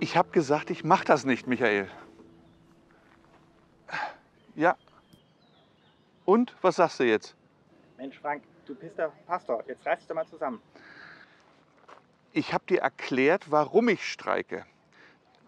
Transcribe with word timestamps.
Ich 0.00 0.16
habe 0.16 0.30
gesagt, 0.30 0.70
ich 0.70 0.82
mache 0.82 1.04
das 1.04 1.26
nicht, 1.26 1.46
Michael. 1.46 1.88
Ja. 4.54 4.76
Und 6.24 6.54
was 6.62 6.76
sagst 6.76 7.00
du 7.00 7.04
jetzt? 7.04 7.36
Mensch, 7.98 8.18
Frank, 8.18 8.42
du 8.64 8.74
bist 8.74 8.96
der 8.96 9.12
Pastor. 9.26 9.62
Jetzt 9.68 9.84
reiß 9.84 9.98
dich 9.98 10.08
doch 10.08 10.14
mal 10.14 10.26
zusammen. 10.26 10.62
Ich 12.32 12.54
habe 12.54 12.64
dir 12.66 12.80
erklärt, 12.80 13.50
warum 13.50 13.90
ich 13.90 14.10
streike. 14.10 14.64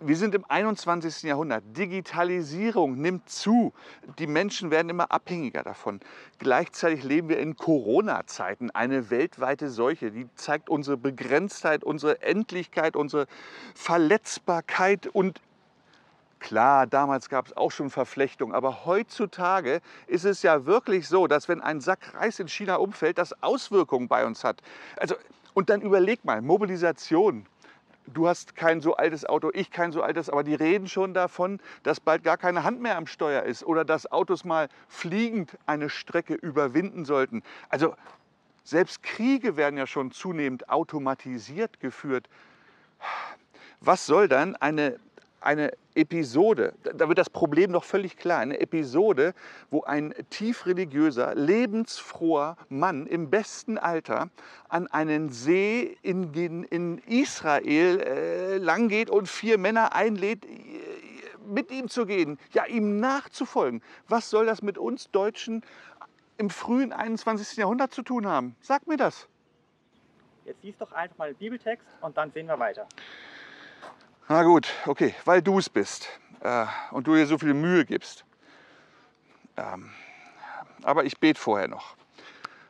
Wir 0.04 0.16
sind 0.16 0.34
im 0.34 0.44
21. 0.48 1.22
Jahrhundert. 1.22 1.62
Digitalisierung 1.76 3.00
nimmt 3.00 3.28
zu. 3.28 3.72
Die 4.18 4.26
Menschen 4.26 4.72
werden 4.72 4.88
immer 4.88 5.12
abhängiger 5.12 5.62
davon. 5.62 6.00
Gleichzeitig 6.38 7.04
leben 7.04 7.28
wir 7.28 7.38
in 7.38 7.56
Corona-Zeiten, 7.56 8.72
eine 8.72 9.10
weltweite 9.10 9.70
Seuche. 9.70 10.10
Die 10.10 10.28
zeigt 10.34 10.68
unsere 10.68 10.96
Begrenztheit, 10.96 11.84
unsere 11.84 12.20
Endlichkeit, 12.20 12.96
unsere 12.96 13.26
Verletzbarkeit. 13.76 15.06
Und 15.06 15.40
klar, 16.40 16.88
damals 16.88 17.28
gab 17.28 17.46
es 17.46 17.56
auch 17.56 17.70
schon 17.70 17.88
Verflechtungen. 17.88 18.56
Aber 18.56 18.84
heutzutage 18.84 19.80
ist 20.08 20.24
es 20.24 20.42
ja 20.42 20.66
wirklich 20.66 21.06
so, 21.06 21.28
dass 21.28 21.48
wenn 21.48 21.60
ein 21.60 21.80
Sack 21.80 22.14
Reis 22.14 22.40
in 22.40 22.48
China 22.48 22.76
umfällt, 22.76 23.18
das 23.18 23.40
Auswirkungen 23.40 24.08
bei 24.08 24.26
uns 24.26 24.42
hat. 24.42 24.62
Also, 24.96 25.14
und 25.54 25.70
dann 25.70 25.80
überleg 25.80 26.24
mal, 26.24 26.42
Mobilisation, 26.42 27.46
du 28.06 28.28
hast 28.28 28.56
kein 28.56 28.80
so 28.80 28.94
altes 28.94 29.24
Auto, 29.24 29.50
ich 29.52 29.70
kein 29.70 29.92
so 29.92 30.02
altes, 30.02 30.30
aber 30.30 30.44
die 30.44 30.54
reden 30.54 30.88
schon 30.88 31.14
davon, 31.14 31.60
dass 31.82 32.00
bald 32.00 32.24
gar 32.24 32.36
keine 32.36 32.64
Hand 32.64 32.80
mehr 32.80 32.96
am 32.96 33.06
Steuer 33.06 33.42
ist 33.42 33.64
oder 33.64 33.84
dass 33.84 34.10
Autos 34.10 34.44
mal 34.44 34.68
fliegend 34.88 35.56
eine 35.66 35.90
Strecke 35.90 36.34
überwinden 36.34 37.04
sollten. 37.04 37.42
Also 37.68 37.94
selbst 38.64 39.02
Kriege 39.02 39.56
werden 39.56 39.76
ja 39.76 39.86
schon 39.86 40.12
zunehmend 40.12 40.68
automatisiert 40.68 41.80
geführt. 41.80 42.28
Was 43.80 44.06
soll 44.06 44.28
dann 44.28 44.54
eine 44.56 44.98
eine 45.44 45.72
Episode, 45.94 46.74
da 46.82 47.08
wird 47.08 47.18
das 47.18 47.28
Problem 47.28 47.72
doch 47.72 47.84
völlig 47.84 48.16
klar, 48.16 48.40
eine 48.40 48.60
Episode, 48.60 49.34
wo 49.70 49.82
ein 49.82 50.14
tief 50.30 50.66
religiöser, 50.66 51.34
lebensfroher 51.34 52.56
Mann 52.68 53.06
im 53.06 53.30
besten 53.30 53.78
Alter 53.78 54.30
an 54.68 54.86
einen 54.88 55.30
See 55.30 55.96
in, 56.02 56.32
in 56.64 56.98
Israel 56.98 58.00
äh, 58.00 58.56
langgeht 58.56 59.10
und 59.10 59.28
vier 59.28 59.58
Männer 59.58 59.94
einlädt, 59.94 60.44
äh, 60.44 60.48
mit 61.46 61.70
ihm 61.70 61.88
zu 61.88 62.06
gehen, 62.06 62.38
ja, 62.52 62.64
ihm 62.66 63.00
nachzufolgen. 63.00 63.82
Was 64.08 64.30
soll 64.30 64.46
das 64.46 64.62
mit 64.62 64.78
uns 64.78 65.10
Deutschen 65.10 65.62
im 66.38 66.50
frühen 66.50 66.92
21. 66.92 67.58
Jahrhundert 67.58 67.92
zu 67.92 68.02
tun 68.02 68.26
haben? 68.26 68.56
Sag 68.60 68.86
mir 68.86 68.96
das. 68.96 69.28
Jetzt 70.44 70.62
liest 70.64 70.80
doch 70.80 70.92
einfach 70.92 71.18
mal 71.18 71.32
den 71.32 71.36
Bibeltext 71.36 71.86
und 72.00 72.16
dann 72.16 72.32
sehen 72.32 72.46
wir 72.46 72.58
weiter. 72.58 72.86
Na 74.28 74.44
gut, 74.44 74.72
okay, 74.86 75.14
weil 75.24 75.42
du 75.42 75.58
es 75.58 75.68
bist 75.68 76.08
äh, 76.40 76.66
und 76.92 77.06
du 77.06 77.14
dir 77.14 77.26
so 77.26 77.38
viel 77.38 77.54
Mühe 77.54 77.84
gibst. 77.84 78.24
Ähm, 79.56 79.90
aber 80.82 81.04
ich 81.04 81.18
bete 81.18 81.40
vorher 81.40 81.68
noch. 81.68 81.96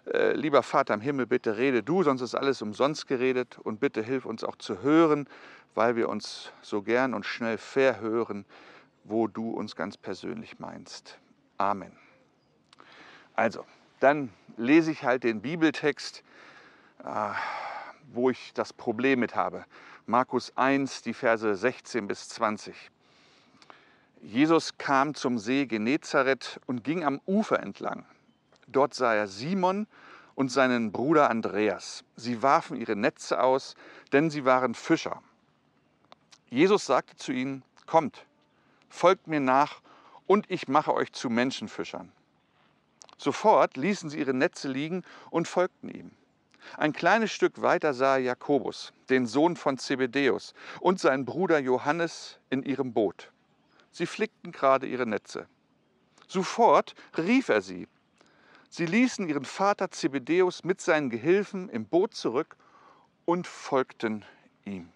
Äh, 0.06 0.33
lieber 0.33 0.62
Vater 0.62 0.94
im 0.94 1.00
Himmel, 1.00 1.27
bitte 1.27 1.59
rede 1.59 1.83
du, 1.83 2.03
sonst 2.03 2.22
ist 2.22 2.34
alles 2.34 2.62
umsonst 2.62 3.06
geredet 3.06 3.59
und 3.59 3.81
bitte 3.81 4.03
hilf 4.03 4.25
uns 4.25 4.44
auch 4.44 4.56
zu 4.56 4.83
hören, 4.83 5.28
weil 5.75 5.94
wir 5.94 6.09
uns 6.09 6.53
so 6.62 6.83
gern 6.83 7.12
und 7.14 7.27
schnell 7.27 7.59
verhören, 7.59 8.47
wo 9.05 9.28
du 9.28 9.50
uns 9.50 9.77
ganz 9.77 9.97
persönlich 9.97 10.59
meinst. 10.59 11.19
Amen. 11.59 11.92
Also, 13.34 13.64
dann 14.00 14.31
lese 14.56 14.91
ich 14.91 15.05
halt 15.05 15.22
den 15.22 15.42
Bibeltext, 15.42 16.25
äh, 17.05 17.31
wo 18.12 18.31
ich 18.31 18.53
das 18.55 18.72
Problem 18.72 19.20
mit 19.20 19.37
habe. 19.37 19.64
Markus 20.06 20.56
1, 20.56 21.03
die 21.03 21.14
Verse 21.14 21.55
16 21.55 22.08
bis 22.08 22.28
20. 22.31 22.75
Jesus 24.20 24.77
kam 24.77 25.14
zum 25.14 25.39
See 25.39 25.67
Genezareth 25.67 26.61
und 26.67 26.83
ging 26.83 27.05
am 27.05 27.20
Ufer 27.25 27.61
entlang. 27.61 28.05
Dort 28.66 28.94
sah 28.94 29.15
er 29.15 29.28
Simon 29.28 29.87
und 30.34 30.50
seinen 30.50 30.91
Bruder 30.91 31.31
Andreas. 31.31 32.04
Sie 32.16 32.43
warfen 32.43 32.76
ihre 32.76 32.97
Netze 32.97 33.41
aus, 33.41 33.76
denn 34.12 34.28
sie 34.28 34.44
waren 34.44 34.75
Fischer. 34.75 35.22
Jesus 36.50 36.87
sagte 36.87 37.16
zu 37.16 37.32
ihnen, 37.32 37.62
Kommt, 37.87 38.26
folgt 38.88 39.28
mir 39.28 39.41
nach, 39.41 39.81
und 40.26 40.50
ich 40.50 40.66
mache 40.66 40.94
euch 40.94 41.12
zu 41.12 41.31
Menschenfischern. 41.31 42.10
Sofort 43.19 43.76
ließen 43.76 44.10
sie 44.10 44.19
ihre 44.19 44.34
Netze 44.34 44.69
liegen 44.69 45.05
und 45.31 45.47
folgten 45.47 45.88
ihm. 45.88 46.10
Ein 46.77 46.93
kleines 46.93 47.33
Stück 47.33 47.62
weiter 47.62 47.95
sah 47.95 48.17
er 48.17 48.23
Jakobus, 48.23 48.93
den 49.11 49.27
Sohn 49.27 49.56
von 49.56 49.78
Zebedäus, 49.78 50.55
und 50.81 51.00
seinen 51.00 51.25
Bruder 51.25 51.59
Johannes 51.59 52.39
in 52.50 52.62
ihrem 52.62 52.93
Boot. 52.93 53.31
Sie 53.91 54.06
flickten 54.06 54.53
gerade 54.53 54.87
ihre 54.87 55.06
Netze. 55.06 55.47
Sofort 56.27 56.95
rief 57.19 57.49
er 57.49 57.61
sie. 57.61 57.89
Sie 58.71 58.87
ließen 58.87 59.28
ihren 59.28 59.45
Vater 59.45 59.91
Zebedäus 59.91 60.65
mit 60.65 60.81
seinen 60.81 61.11
Gehilfen 61.11 61.69
im 61.69 61.84
Boot 61.84 62.15
zurück 62.15 62.56
und 63.27 63.47
folgten 63.47 64.25
ihm. 64.65 64.91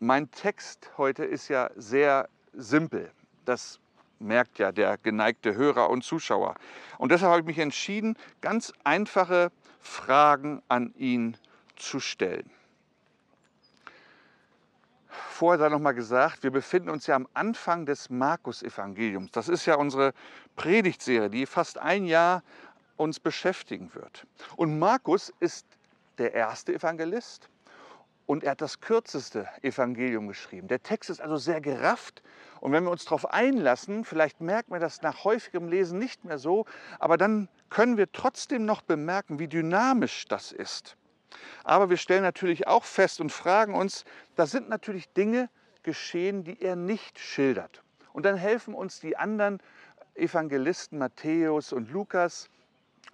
Mein 0.00 0.30
Text 0.30 0.90
heute 0.96 1.24
ist 1.24 1.48
ja 1.48 1.70
sehr 1.76 2.28
simpel. 2.54 3.12
Das 3.44 3.80
merkt 4.22 4.58
ja 4.58 4.72
der 4.72 4.98
geneigte 4.98 5.54
Hörer 5.54 5.90
und 5.90 6.02
Zuschauer. 6.04 6.54
Und 6.98 7.12
deshalb 7.12 7.30
habe 7.30 7.40
ich 7.40 7.46
mich 7.46 7.58
entschieden, 7.58 8.16
ganz 8.40 8.72
einfache 8.84 9.50
Fragen 9.80 10.62
an 10.68 10.94
ihn 10.96 11.36
zu 11.76 12.00
stellen. 12.00 12.50
Vorher 15.08 15.58
sei 15.58 15.68
noch 15.68 15.80
mal 15.80 15.92
gesagt, 15.92 16.42
wir 16.42 16.50
befinden 16.50 16.88
uns 16.88 17.06
ja 17.06 17.16
am 17.16 17.28
Anfang 17.34 17.84
des 17.84 18.08
Markus-Evangeliums. 18.08 19.30
Das 19.32 19.48
ist 19.48 19.66
ja 19.66 19.74
unsere 19.74 20.14
Predigtserie, 20.56 21.28
die 21.28 21.46
fast 21.46 21.78
ein 21.78 22.06
Jahr 22.06 22.42
uns 22.96 23.20
beschäftigen 23.20 23.92
wird. 23.94 24.26
Und 24.56 24.78
Markus 24.78 25.32
ist 25.40 25.66
der 26.18 26.32
erste 26.32 26.74
Evangelist 26.74 27.48
und 28.26 28.44
er 28.44 28.52
hat 28.52 28.60
das 28.60 28.80
kürzeste 28.80 29.48
Evangelium 29.62 30.28
geschrieben. 30.28 30.68
Der 30.68 30.82
Text 30.82 31.10
ist 31.10 31.20
also 31.20 31.36
sehr 31.36 31.60
gerafft. 31.60 32.22
Und 32.60 32.72
wenn 32.72 32.84
wir 32.84 32.90
uns 32.90 33.04
darauf 33.04 33.30
einlassen, 33.30 34.04
vielleicht 34.04 34.40
merken 34.40 34.72
wir 34.72 34.78
das 34.78 35.02
nach 35.02 35.24
häufigem 35.24 35.68
Lesen 35.68 35.98
nicht 35.98 36.24
mehr 36.24 36.38
so, 36.38 36.64
aber 36.98 37.16
dann 37.16 37.48
können 37.70 37.96
wir 37.96 38.10
trotzdem 38.12 38.64
noch 38.64 38.82
bemerken, 38.82 39.38
wie 39.38 39.48
dynamisch 39.48 40.26
das 40.28 40.52
ist. 40.52 40.96
Aber 41.64 41.90
wir 41.90 41.96
stellen 41.96 42.22
natürlich 42.22 42.66
auch 42.66 42.84
fest 42.84 43.20
und 43.20 43.30
fragen 43.30 43.74
uns, 43.74 44.04
da 44.36 44.46
sind 44.46 44.68
natürlich 44.68 45.12
Dinge 45.12 45.48
geschehen, 45.82 46.44
die 46.44 46.60
er 46.62 46.76
nicht 46.76 47.18
schildert. 47.18 47.82
Und 48.12 48.24
dann 48.26 48.36
helfen 48.36 48.74
uns 48.74 49.00
die 49.00 49.16
anderen 49.16 49.60
Evangelisten 50.14 50.98
Matthäus 50.98 51.72
und 51.72 51.90
Lukas, 51.90 52.50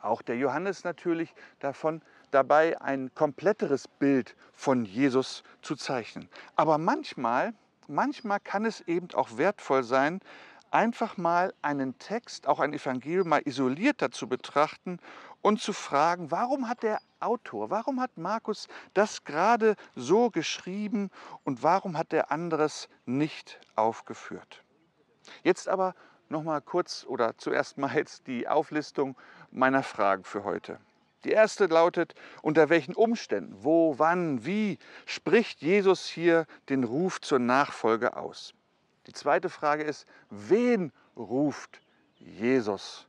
auch 0.01 0.23
der 0.23 0.37
Johannes 0.37 0.85
natürlich, 0.85 1.35
davon 1.61 2.03
dabei 2.31 2.81
ein 2.81 3.15
kompletteres 3.15 3.89
Bild 3.89 4.37
von 4.53 4.85
Jesus 4.85 5.43
zu 5.63 5.77
zeichnen. 5.77 6.29
Aber 6.57 6.79
manchmal, 6.79 7.55
manchmal 7.87 8.41
kann 8.41 8.65
es 8.65 8.81
eben 8.83 9.09
auch 9.15 9.37
wertvoll 9.37 9.83
sein, 9.83 10.21
einfach 10.71 11.17
mal 11.17 11.55
einen 11.63 11.99
Text, 11.99 12.47
auch 12.47 12.61
ein 12.61 12.73
Evangelium 12.73 13.29
mal 13.29 13.43
isolierter 13.45 14.11
zu 14.11 14.29
betrachten 14.29 14.99
und 15.43 15.61
zu 15.61 15.73
fragen, 15.73 16.31
warum 16.31 16.69
hat 16.69 16.83
der 16.83 17.01
Autor, 17.21 17.71
warum 17.71 18.01
hat 18.01 18.17
Markus 18.17 18.69
das 18.95 19.25
gerade 19.25 19.77
so 19.95 20.31
geschrieben 20.31 21.11
und 21.45 21.63
warum 21.63 21.97
hat 21.97 22.13
der 22.13 22.31
anderes 22.31 22.89
nicht 23.07 23.61
aufgeführt? 23.77 24.63
Jetzt 25.43 25.69
aber 25.69 25.95
noch 26.29 26.43
mal 26.43 26.61
kurz 26.61 27.05
oder 27.07 27.37
zuerst 27.39 27.79
mal 27.79 27.95
jetzt 27.95 28.27
die 28.27 28.49
Auflistung 28.49 29.17
meiner 29.51 29.83
Fragen 29.83 30.25
für 30.25 30.45
heute. 30.45 30.79
Die 31.25 31.31
erste 31.31 31.67
lautet, 31.67 32.15
unter 32.43 32.69
welchen 32.69 32.95
Umständen, 32.95 33.57
wo, 33.63 33.99
wann, 33.99 34.45
wie 34.45 34.79
spricht 35.05 35.61
Jesus 35.61 36.07
hier 36.07 36.47
den 36.69 36.85
Ruf 36.85 37.21
zur 37.21 37.41
Nachfolge 37.41 38.17
aus? 38.17 38.55
Die 39.07 39.13
zweite 39.13 39.49
Frage 39.49 39.83
ist, 39.83 40.07
wen 40.31 40.93
ruft 41.17 41.81
Jesus? 42.17 43.09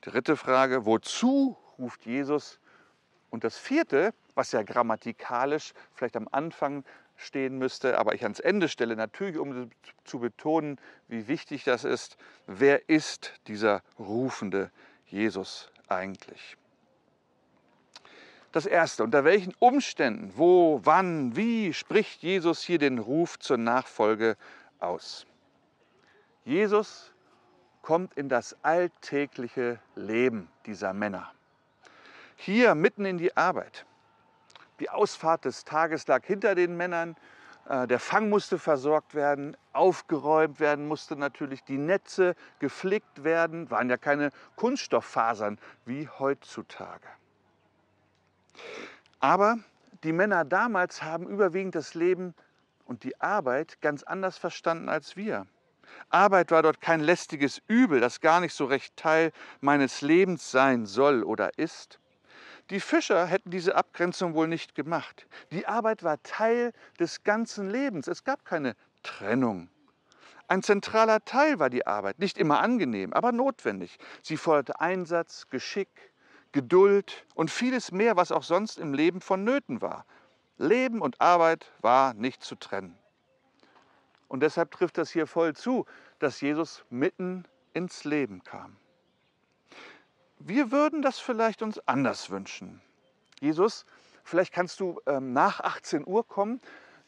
Dritte 0.00 0.36
Frage, 0.36 0.86
wozu 0.86 1.56
ruft 1.78 2.06
Jesus? 2.06 2.58
Und 3.30 3.44
das 3.44 3.58
vierte, 3.58 4.14
was 4.34 4.52
ja 4.52 4.62
grammatikalisch 4.62 5.72
vielleicht 5.92 6.16
am 6.16 6.28
Anfang 6.30 6.84
stehen 7.16 7.58
müsste, 7.58 7.98
aber 7.98 8.14
ich 8.14 8.22
ans 8.22 8.40
Ende 8.40 8.68
stelle, 8.68 8.96
natürlich 8.96 9.38
um 9.38 9.70
zu 10.04 10.20
betonen, 10.20 10.80
wie 11.08 11.28
wichtig 11.28 11.64
das 11.64 11.84
ist, 11.84 12.16
wer 12.46 12.88
ist 12.88 13.34
dieser 13.46 13.82
rufende 13.98 14.70
Jesus 15.06 15.70
eigentlich? 15.88 16.56
Das 18.54 18.66
Erste, 18.66 19.02
unter 19.02 19.24
welchen 19.24 19.52
Umständen, 19.58 20.32
wo, 20.36 20.80
wann, 20.84 21.34
wie 21.34 21.72
spricht 21.72 22.22
Jesus 22.22 22.62
hier 22.62 22.78
den 22.78 23.00
Ruf 23.00 23.36
zur 23.40 23.56
Nachfolge 23.56 24.36
aus? 24.78 25.26
Jesus 26.44 27.12
kommt 27.82 28.14
in 28.14 28.28
das 28.28 28.56
alltägliche 28.62 29.80
Leben 29.96 30.48
dieser 30.66 30.92
Männer. 30.92 31.32
Hier 32.36 32.76
mitten 32.76 33.04
in 33.04 33.18
die 33.18 33.36
Arbeit. 33.36 33.86
Die 34.78 34.88
Ausfahrt 34.88 35.46
des 35.46 35.64
Tages 35.64 36.06
lag 36.06 36.24
hinter 36.24 36.54
den 36.54 36.76
Männern. 36.76 37.16
Äh, 37.68 37.88
Der 37.88 37.98
Fang 37.98 38.28
musste 38.28 38.60
versorgt 38.60 39.16
werden, 39.16 39.56
aufgeräumt 39.72 40.60
werden 40.60 40.86
musste 40.86 41.16
natürlich, 41.16 41.64
die 41.64 41.78
Netze 41.78 42.36
geflickt 42.60 43.24
werden, 43.24 43.68
waren 43.72 43.90
ja 43.90 43.96
keine 43.96 44.30
Kunststofffasern 44.54 45.58
wie 45.86 46.08
heutzutage. 46.20 47.08
Aber 49.20 49.58
die 50.02 50.12
Männer 50.12 50.44
damals 50.44 51.02
haben 51.02 51.26
überwiegend 51.26 51.74
das 51.74 51.94
Leben 51.94 52.34
und 52.84 53.04
die 53.04 53.20
Arbeit 53.20 53.80
ganz 53.80 54.02
anders 54.02 54.36
verstanden 54.38 54.88
als 54.88 55.16
wir. 55.16 55.46
Arbeit 56.10 56.50
war 56.50 56.62
dort 56.62 56.80
kein 56.80 57.00
lästiges 57.00 57.60
Übel, 57.68 58.00
das 58.00 58.20
gar 58.20 58.40
nicht 58.40 58.54
so 58.54 58.64
recht 58.64 58.96
Teil 58.96 59.32
meines 59.60 60.00
Lebens 60.00 60.50
sein 60.50 60.86
soll 60.86 61.22
oder 61.22 61.58
ist. 61.58 62.00
Die 62.70 62.80
Fischer 62.80 63.26
hätten 63.26 63.50
diese 63.50 63.74
Abgrenzung 63.76 64.34
wohl 64.34 64.48
nicht 64.48 64.74
gemacht. 64.74 65.26
Die 65.50 65.66
Arbeit 65.66 66.02
war 66.02 66.22
Teil 66.22 66.72
des 66.98 67.22
ganzen 67.22 67.68
Lebens. 67.68 68.08
Es 68.08 68.24
gab 68.24 68.44
keine 68.44 68.74
Trennung. 69.02 69.68
Ein 70.48 70.62
zentraler 70.62 71.24
Teil 71.24 71.58
war 71.58 71.70
die 71.70 71.86
Arbeit, 71.86 72.18
nicht 72.18 72.38
immer 72.38 72.60
angenehm, 72.60 73.12
aber 73.12 73.32
notwendig. 73.32 73.98
Sie 74.22 74.36
forderte 74.36 74.80
Einsatz, 74.80 75.48
Geschick, 75.48 75.88
Geduld 76.54 77.26
und 77.34 77.50
vieles 77.50 77.90
mehr, 77.90 78.16
was 78.16 78.30
auch 78.30 78.44
sonst 78.44 78.78
im 78.78 78.94
Leben 78.94 79.20
vonnöten 79.20 79.82
war. 79.82 80.06
Leben 80.56 81.00
und 81.00 81.20
Arbeit 81.20 81.72
war 81.80 82.14
nicht 82.14 82.44
zu 82.44 82.54
trennen. 82.54 82.96
Und 84.28 84.38
deshalb 84.44 84.70
trifft 84.70 84.96
das 84.96 85.10
hier 85.10 85.26
voll 85.26 85.56
zu, 85.56 85.84
dass 86.20 86.40
Jesus 86.40 86.84
mitten 86.90 87.44
ins 87.72 88.04
Leben 88.04 88.44
kam. 88.44 88.76
Wir 90.38 90.70
würden 90.70 91.02
das 91.02 91.18
vielleicht 91.18 91.60
uns 91.60 91.80
anders 91.88 92.30
wünschen. 92.30 92.80
Jesus, 93.40 93.84
vielleicht 94.22 94.54
kannst 94.54 94.78
du 94.78 95.00
ähm, 95.06 95.32
nach 95.32 95.58
18 95.58 96.06
Uhr 96.06 96.24
kommen, 96.24 96.60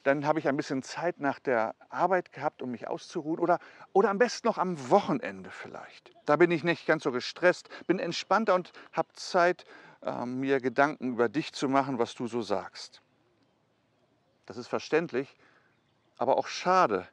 dann 0.07 0.25
habe 0.25 0.39
ich 0.39 0.47
ein 0.47 0.57
bisschen 0.57 0.85
Zeit 0.85 1.19
nach 1.19 1.41
der 1.41 1.75
Arbeit 1.89 2.31
gehabt, 2.31 2.63
um 2.63 2.71
mich 2.71 2.87
auszuruhen. 2.87 3.41
Oder, 3.41 3.59
oder 3.93 4.09
am 4.09 4.19
besten 4.19 4.47
noch 4.47 4.57
am 4.57 4.89
Wochenende 4.89 5.51
vielleicht. 5.51 6.13
Da 6.27 6.37
bin 6.37 6.53
ich 6.53 6.63
nicht 6.63 6.87
ganz 6.87 7.03
so 7.03 7.11
gestresst, 7.11 7.69
bin 7.89 7.99
entspannter 7.99 8.55
und 8.55 8.73
habe 8.93 9.09
Zeit, 9.15 9.65
äh, 10.03 10.25
mir 10.25 10.61
Gedanken 10.61 11.15
über 11.15 11.29
dich 11.29 11.53
zu 11.53 11.69
machen, 11.69 11.99
was 11.99 12.15
du 12.15 12.29
so 12.29 12.41
sagst. 12.41 13.03
Das 14.47 14.57
ist 14.57 14.69
verständlich, 14.69 15.37
aber 16.19 16.39
auch 16.39 16.47
schade, 16.47 17.09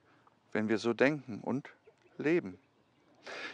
wenn 0.51 0.69
wir 0.69 0.77
so 0.77 0.93
denken 0.93 1.39
und 1.41 1.73
leben. 2.19 2.59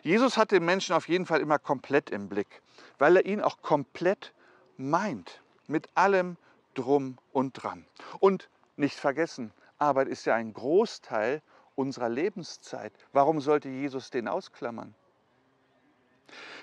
Jesus 0.03 0.35
hat 0.35 0.51
den 0.51 0.65
Menschen 0.65 0.93
auf 0.93 1.07
jeden 1.07 1.25
Fall 1.25 1.39
immer 1.39 1.59
komplett 1.59 2.09
im 2.09 2.27
Blick, 2.27 2.61
weil 2.97 3.15
er 3.15 3.25
ihn 3.25 3.39
auch 3.39 3.61
komplett 3.61 4.33
meint, 4.75 5.41
mit 5.67 5.87
allem 5.95 6.35
drum 6.73 7.17
und 7.31 7.53
dran. 7.53 7.85
Und 8.19 8.49
nicht 8.79 8.97
vergessen, 8.97 9.51
Arbeit 9.77 10.07
ist 10.07 10.25
ja 10.25 10.35
ein 10.35 10.53
Großteil 10.53 11.41
unserer 11.75 12.09
Lebenszeit. 12.09 12.93
Warum 13.13 13.39
sollte 13.39 13.69
Jesus 13.69 14.09
den 14.09 14.27
ausklammern? 14.27 14.95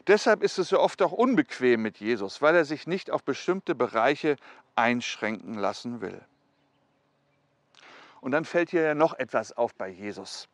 Deshalb 0.06 0.42
ist 0.42 0.58
es 0.58 0.68
so 0.68 0.78
oft 0.78 1.02
auch 1.02 1.12
unbequem 1.12 1.82
mit 1.82 1.98
Jesus, 1.98 2.40
weil 2.42 2.54
er 2.54 2.64
sich 2.64 2.86
nicht 2.86 3.10
auf 3.10 3.24
bestimmte 3.24 3.74
Bereiche 3.74 4.36
einschränken 4.76 5.54
lassen 5.54 6.00
will. 6.00 6.20
Und 8.20 8.32
dann 8.32 8.44
fällt 8.44 8.70
hier 8.70 8.82
ja 8.82 8.94
noch 8.94 9.14
etwas 9.14 9.52
auf 9.56 9.74
bei 9.74 9.88
Jesus. 9.88 10.48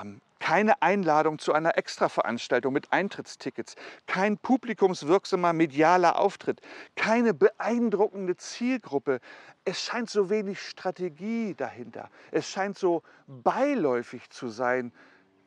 Ähm, 0.00 0.20
keine 0.42 0.82
Einladung 0.82 1.38
zu 1.38 1.52
einer 1.52 1.78
Extraveranstaltung 1.78 2.72
mit 2.72 2.92
Eintrittstickets, 2.92 3.76
kein 4.06 4.36
publikumswirksamer 4.38 5.52
medialer 5.52 6.18
Auftritt, 6.18 6.60
keine 6.96 7.32
beeindruckende 7.32 8.36
Zielgruppe. 8.36 9.20
Es 9.64 9.80
scheint 9.80 10.10
so 10.10 10.30
wenig 10.30 10.60
Strategie 10.60 11.54
dahinter. 11.54 12.10
Es 12.32 12.50
scheint 12.50 12.76
so 12.76 13.04
beiläufig 13.28 14.30
zu 14.30 14.48
sein, 14.48 14.92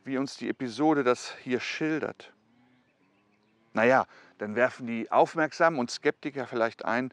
wie 0.05 0.17
uns 0.17 0.37
die 0.37 0.47
Episode 0.47 1.03
das 1.03 1.35
hier 1.43 1.59
schildert. 1.59 2.31
Naja, 3.73 4.05
dann 4.37 4.55
werfen 4.55 4.87
die 4.87 5.11
Aufmerksamen 5.11 5.77
und 5.77 5.91
Skeptiker 5.91 6.47
vielleicht 6.47 6.85
ein, 6.85 7.11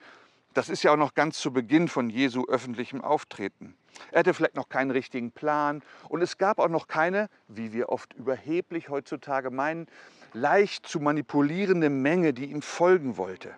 das 0.55 0.69
ist 0.69 0.83
ja 0.83 0.93
auch 0.93 0.97
noch 0.97 1.15
ganz 1.15 1.39
zu 1.39 1.53
Beginn 1.53 1.89
von 1.89 2.11
Jesu 2.11 2.45
öffentlichem 2.47 3.01
Auftreten. 3.01 3.77
Er 4.11 4.21
hatte 4.21 4.35
vielleicht 4.35 4.57
noch 4.57 4.69
keinen 4.69 4.91
richtigen 4.91 5.33
Plan 5.33 5.83
und 6.09 6.23
es 6.23 6.39
gab 6.39 6.59
auch 6.59 6.69
noch 6.69 6.87
keine, 6.87 7.29
wie 7.49 7.73
wir 7.73 7.89
oft 7.89 8.15
überheblich 8.15 8.89
heutzutage 8.89 9.51
meinen, 9.51 9.87
leicht 10.33 10.87
zu 10.87 11.01
manipulierende 11.01 11.91
Menge, 11.91 12.33
die 12.33 12.47
ihm 12.47 12.63
folgen 12.63 13.17
wollte. 13.17 13.55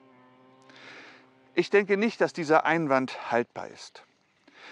Ich 1.54 1.70
denke 1.70 1.96
nicht, 1.96 2.20
dass 2.20 2.32
dieser 2.32 2.64
Einwand 2.64 3.30
haltbar 3.30 3.68
ist. 3.68 4.04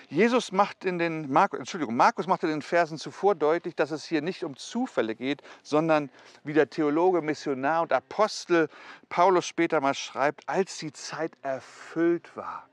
Jesus 0.09 0.53
macht 0.53 0.85
in 0.85 0.99
den 0.99 1.33
Markus, 1.33 1.59
Entschuldigung, 1.59 1.97
Markus 1.97 2.27
macht 2.27 2.43
in 2.43 2.51
den 2.51 2.63
Versen 2.63 2.99
zuvor 2.99 3.35
deutlich, 3.35 3.75
dass 3.75 3.91
es 3.91 4.05
hier 4.05 4.23
nicht 4.23 4.45
um 4.45 4.57
Zufälle 4.57 5.15
geht, 5.15 5.43
sondern 5.63 6.11
wie 6.45 6.53
der 6.53 6.71
Theologe, 6.71 7.23
Missionar 7.23 7.83
und 7.83 7.93
Apostel 7.93 8.69
Paulus 9.09 9.47
später 9.47 9.81
mal 9.81 9.95
schreibt, 9.95 10.49
als 10.49 10.79
die 10.79 10.93
Zeit 10.93 11.33
erfüllt 11.43 12.37
war. 12.37 12.69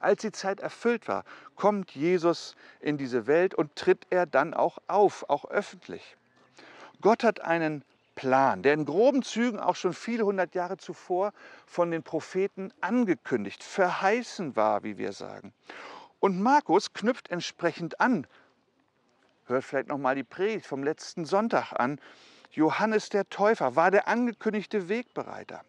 Als 0.00 0.22
die 0.22 0.32
Zeit 0.32 0.60
erfüllt 0.60 1.08
war, 1.08 1.24
kommt 1.56 1.90
Jesus 1.90 2.56
in 2.80 2.96
diese 2.96 3.26
Welt 3.26 3.54
und 3.54 3.76
tritt 3.76 4.06
er 4.08 4.24
dann 4.24 4.54
auch 4.54 4.78
auf, 4.86 5.28
auch 5.28 5.44
öffentlich. 5.44 6.16
Gott 7.02 7.22
hat 7.22 7.40
einen 7.40 7.84
Plan, 8.14 8.62
der 8.62 8.74
in 8.74 8.84
groben 8.84 9.22
Zügen 9.22 9.58
auch 9.58 9.76
schon 9.76 9.94
viele 9.94 10.24
hundert 10.24 10.54
Jahre 10.54 10.76
zuvor 10.76 11.32
von 11.66 11.90
den 11.90 12.02
Propheten 12.02 12.72
angekündigt, 12.80 13.62
verheißen 13.62 14.56
war, 14.56 14.82
wie 14.82 14.98
wir 14.98 15.12
sagen. 15.12 15.54
Und 16.20 16.40
Markus 16.40 16.92
knüpft 16.92 17.30
entsprechend 17.30 18.00
an. 18.00 18.26
Hört 19.46 19.64
vielleicht 19.64 19.88
noch 19.88 19.98
mal 19.98 20.14
die 20.14 20.22
Predigt 20.22 20.66
vom 20.66 20.84
letzten 20.84 21.24
Sonntag 21.24 21.72
an. 21.72 21.98
Johannes 22.52 23.08
der 23.08 23.28
Täufer 23.28 23.74
war 23.74 23.90
der 23.90 24.06
angekündigte 24.06 24.88
Wegbereiter. 24.88 25.62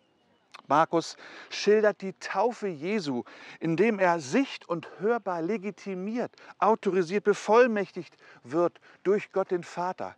Markus 0.67 1.15
schildert 1.49 2.01
die 2.01 2.13
Taufe 2.13 2.67
Jesu, 2.67 3.23
indem 3.59 3.97
er 3.99 4.19
sicht- 4.19 4.67
und 4.67 4.87
hörbar 4.99 5.41
legitimiert, 5.41 6.31
autorisiert, 6.59 7.23
bevollmächtigt 7.23 8.15
wird 8.43 8.79
durch 9.03 9.31
Gott 9.31 9.51
den 9.51 9.63
Vater. 9.63 10.15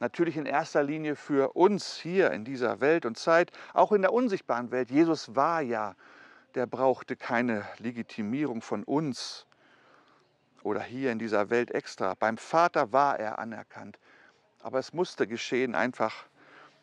Natürlich 0.00 0.36
in 0.36 0.46
erster 0.46 0.82
Linie 0.82 1.16
für 1.16 1.54
uns 1.54 1.96
hier 1.96 2.30
in 2.30 2.44
dieser 2.44 2.80
Welt 2.80 3.06
und 3.06 3.18
Zeit, 3.18 3.50
auch 3.72 3.92
in 3.92 4.02
der 4.02 4.12
unsichtbaren 4.12 4.70
Welt. 4.70 4.90
Jesus 4.90 5.34
war 5.34 5.62
ja, 5.62 5.94
der 6.54 6.66
brauchte 6.66 7.16
keine 7.16 7.64
Legitimierung 7.78 8.62
von 8.62 8.84
uns 8.84 9.46
oder 10.64 10.82
hier 10.82 11.12
in 11.12 11.20
dieser 11.20 11.50
Welt 11.50 11.70
extra. 11.70 12.14
Beim 12.14 12.38
Vater 12.38 12.92
war 12.92 13.20
er 13.20 13.38
anerkannt, 13.38 13.98
aber 14.60 14.80
es 14.80 14.92
musste 14.92 15.28
geschehen, 15.28 15.76
einfach 15.76 16.24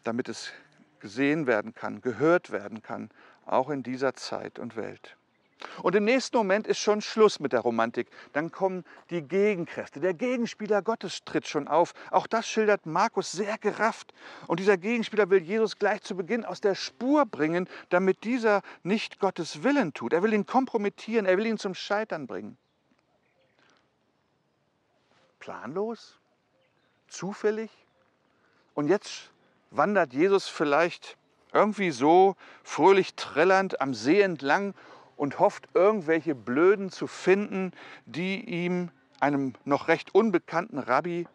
damit 0.03 0.29
es 0.29 0.53
gesehen 0.99 1.47
werden 1.47 1.73
kann, 1.73 1.99
gehört 1.99 2.51
werden 2.51 2.81
kann, 2.81 3.09
auch 3.45 3.69
in 3.69 3.83
dieser 3.83 4.13
Zeit 4.13 4.59
und 4.59 4.75
Welt. 4.75 5.17
Und 5.83 5.95
im 5.95 6.05
nächsten 6.05 6.37
Moment 6.37 6.65
ist 6.65 6.79
schon 6.79 7.01
Schluss 7.01 7.39
mit 7.39 7.53
der 7.53 7.59
Romantik. 7.59 8.07
Dann 8.33 8.51
kommen 8.51 8.83
die 9.11 9.21
Gegenkräfte. 9.21 9.99
Der 9.99 10.15
Gegenspieler 10.15 10.81
Gottes 10.81 11.23
tritt 11.23 11.47
schon 11.47 11.67
auf. 11.67 11.93
Auch 12.09 12.25
das 12.25 12.47
schildert 12.47 12.87
Markus 12.87 13.31
sehr 13.31 13.59
gerafft. 13.59 14.11
Und 14.47 14.59
dieser 14.59 14.77
Gegenspieler 14.77 15.29
will 15.29 15.41
Jesus 15.43 15.77
gleich 15.77 16.01
zu 16.01 16.15
Beginn 16.15 16.45
aus 16.45 16.61
der 16.61 16.73
Spur 16.73 17.27
bringen, 17.27 17.69
damit 17.89 18.23
dieser 18.23 18.63
nicht 18.81 19.19
Gottes 19.19 19.61
Willen 19.61 19.93
tut. 19.93 20.13
Er 20.13 20.23
will 20.23 20.33
ihn 20.33 20.47
kompromittieren, 20.47 21.27
er 21.27 21.37
will 21.37 21.45
ihn 21.45 21.59
zum 21.59 21.75
Scheitern 21.75 22.25
bringen. 22.25 22.57
Planlos? 25.41 26.19
Zufällig? 27.07 27.69
Und 28.73 28.87
jetzt 28.87 29.31
wandert 29.71 30.13
Jesus 30.13 30.47
vielleicht 30.47 31.17
irgendwie 31.51 31.91
so 31.91 32.37
fröhlich 32.63 33.15
trillernd 33.15 33.81
am 33.81 33.93
See 33.93 34.21
entlang 34.21 34.73
und 35.17 35.39
hofft, 35.39 35.67
irgendwelche 35.73 36.35
Blöden 36.35 36.89
zu 36.89 37.07
finden, 37.07 37.73
die 38.05 38.39
ihm, 38.45 38.91
einem 39.19 39.53
noch 39.65 39.89
recht 39.89 40.15
unbekannten 40.15 40.79
Rabbi, 40.79 41.27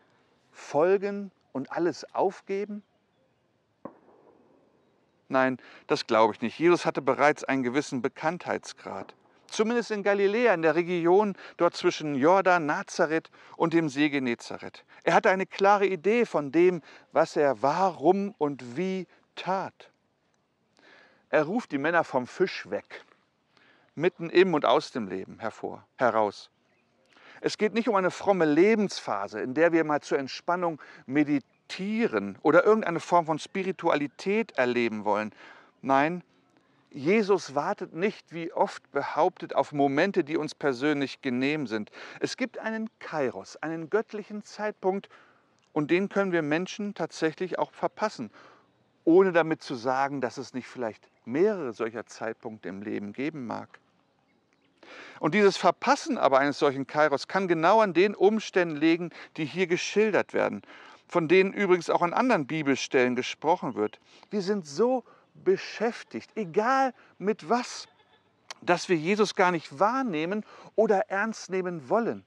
folgen 0.50 1.30
und 1.52 1.70
alles 1.70 2.14
aufgeben? 2.14 2.82
Nein, 5.28 5.58
das 5.88 6.06
glaube 6.06 6.32
ich 6.32 6.40
nicht. 6.40 6.58
Jesus 6.58 6.86
hatte 6.86 7.02
bereits 7.02 7.44
einen 7.44 7.64
gewissen 7.64 8.00
Bekanntheitsgrad. 8.00 9.14
Zumindest 9.48 9.90
in 9.90 10.02
Galiläa, 10.02 10.54
in 10.54 10.62
der 10.62 10.74
Region 10.74 11.34
dort 11.56 11.76
zwischen 11.76 12.14
Jordan, 12.14 12.66
Nazareth 12.66 13.30
und 13.56 13.72
dem 13.72 13.88
See 13.88 14.08
Genezareth. 14.08 14.84
Er 15.04 15.14
hatte 15.14 15.30
eine 15.30 15.46
klare 15.46 15.86
Idee 15.86 16.26
von 16.26 16.52
dem, 16.52 16.82
was 17.12 17.36
er 17.36 17.62
warum 17.62 18.34
und 18.38 18.76
wie 18.76 19.06
tat. 19.34 19.90
Er 21.30 21.44
ruft 21.44 21.72
die 21.72 21.78
Männer 21.78 22.04
vom 22.04 22.26
Fisch 22.26 22.70
weg, 22.70 23.04
mitten 23.94 24.30
im 24.30 24.54
und 24.54 24.64
aus 24.64 24.90
dem 24.92 25.08
Leben 25.08 25.38
hervor, 25.38 25.86
heraus. 25.96 26.50
Es 27.40 27.58
geht 27.58 27.74
nicht 27.74 27.88
um 27.88 27.94
eine 27.94 28.10
fromme 28.10 28.44
Lebensphase, 28.44 29.40
in 29.40 29.54
der 29.54 29.72
wir 29.72 29.84
mal 29.84 30.00
zur 30.00 30.18
Entspannung 30.18 30.80
meditieren 31.06 32.38
oder 32.42 32.64
irgendeine 32.64 33.00
Form 33.00 33.26
von 33.26 33.38
Spiritualität 33.38 34.52
erleben 34.52 35.04
wollen. 35.04 35.32
Nein, 35.82 36.22
Jesus 36.90 37.54
wartet 37.54 37.94
nicht, 37.94 38.32
wie 38.32 38.52
oft 38.52 38.90
behauptet, 38.92 39.54
auf 39.54 39.72
Momente, 39.72 40.24
die 40.24 40.36
uns 40.36 40.54
persönlich 40.54 41.20
genehm 41.20 41.66
sind. 41.66 41.90
Es 42.20 42.36
gibt 42.36 42.58
einen 42.58 42.88
Kairos, 42.98 43.56
einen 43.56 43.90
göttlichen 43.90 44.42
Zeitpunkt, 44.44 45.08
und 45.72 45.90
den 45.90 46.08
können 46.08 46.32
wir 46.32 46.40
Menschen 46.40 46.94
tatsächlich 46.94 47.58
auch 47.58 47.70
verpassen, 47.70 48.30
ohne 49.04 49.32
damit 49.32 49.62
zu 49.62 49.74
sagen, 49.74 50.22
dass 50.22 50.38
es 50.38 50.54
nicht 50.54 50.66
vielleicht 50.66 51.10
mehrere 51.26 51.74
solcher 51.74 52.06
Zeitpunkte 52.06 52.70
im 52.70 52.80
Leben 52.80 53.12
geben 53.12 53.46
mag. 53.46 53.68
Und 55.20 55.34
dieses 55.34 55.58
Verpassen 55.58 56.16
aber 56.16 56.38
eines 56.38 56.58
solchen 56.58 56.86
Kairos 56.86 57.28
kann 57.28 57.46
genau 57.46 57.80
an 57.80 57.92
den 57.92 58.14
Umständen 58.14 58.76
liegen, 58.76 59.10
die 59.36 59.44
hier 59.44 59.66
geschildert 59.66 60.32
werden, 60.32 60.62
von 61.08 61.28
denen 61.28 61.52
übrigens 61.52 61.90
auch 61.90 62.02
an 62.02 62.14
anderen 62.14 62.46
Bibelstellen 62.46 63.14
gesprochen 63.14 63.74
wird. 63.74 64.00
Wir 64.30 64.40
sind 64.40 64.66
so 64.66 65.04
beschäftigt, 65.44 66.30
egal 66.34 66.92
mit 67.18 67.48
was, 67.48 67.88
dass 68.62 68.88
wir 68.88 68.96
Jesus 68.96 69.34
gar 69.34 69.52
nicht 69.52 69.78
wahrnehmen 69.78 70.44
oder 70.74 71.08
ernst 71.08 71.50
nehmen 71.50 71.88
wollen. 71.88 72.24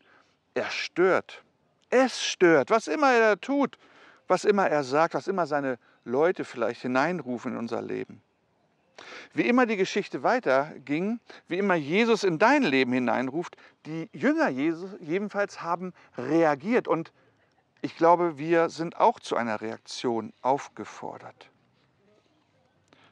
Er 0.53 0.69
stört. 0.69 1.43
Es 1.89 2.23
stört, 2.23 2.69
was 2.69 2.87
immer 2.87 3.11
er 3.11 3.39
tut, 3.39 3.77
was 4.27 4.45
immer 4.45 4.67
er 4.67 4.83
sagt, 4.83 5.15
was 5.15 5.27
immer 5.27 5.47
seine 5.47 5.79
Leute 6.05 6.45
vielleicht 6.45 6.81
hineinrufen 6.81 7.53
in 7.53 7.57
unser 7.57 7.81
Leben. 7.81 8.21
Wie 9.33 9.47
immer 9.47 9.65
die 9.65 9.77
Geschichte 9.77 10.23
weiterging, 10.23 11.19
wie 11.47 11.57
immer 11.57 11.75
Jesus 11.75 12.23
in 12.23 12.37
dein 12.37 12.63
Leben 12.63 12.91
hineinruft, 12.91 13.55
die 13.85 14.09
Jünger 14.13 14.49
Jesus 14.49 14.91
jedenfalls 14.99 15.61
haben 15.61 15.93
reagiert. 16.17 16.87
Und 16.87 17.11
ich 17.81 17.95
glaube, 17.95 18.37
wir 18.37 18.69
sind 18.69 18.97
auch 18.99 19.19
zu 19.19 19.35
einer 19.35 19.61
Reaktion 19.61 20.33
aufgefordert. 20.41 21.49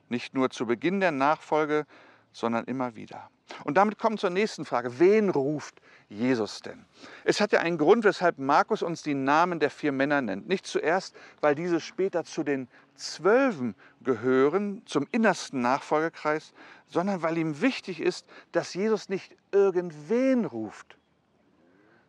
Nicht 0.09 0.33
nur 0.33 0.49
zu 0.49 0.65
Beginn 0.65 0.99
der 0.99 1.11
Nachfolge, 1.11 1.85
sondern 2.31 2.65
immer 2.65 2.95
wieder. 2.95 3.29
Und 3.63 3.77
damit 3.77 3.97
kommen 3.97 4.15
wir 4.15 4.19
zur 4.19 4.29
nächsten 4.29 4.65
Frage. 4.65 4.99
Wen 4.99 5.29
ruft 5.29 5.81
Jesus 6.09 6.61
denn? 6.61 6.85
Es 7.23 7.39
hat 7.39 7.51
ja 7.51 7.59
einen 7.59 7.77
Grund, 7.77 8.03
weshalb 8.03 8.37
Markus 8.37 8.83
uns 8.83 9.01
die 9.01 9.13
Namen 9.13 9.59
der 9.59 9.69
vier 9.69 9.91
Männer 9.91 10.21
nennt. 10.21 10.47
Nicht 10.47 10.67
zuerst, 10.67 11.15
weil 11.41 11.55
diese 11.55 11.79
später 11.79 12.23
zu 12.23 12.43
den 12.43 12.67
Zwölfen 12.95 13.75
gehören, 14.01 14.81
zum 14.85 15.07
innersten 15.11 15.61
Nachfolgekreis, 15.61 16.53
sondern 16.87 17.21
weil 17.21 17.37
ihm 17.37 17.61
wichtig 17.61 18.01
ist, 18.01 18.27
dass 18.51 18.73
Jesus 18.73 19.09
nicht 19.09 19.35
irgendwen 19.51 20.45
ruft, 20.45 20.97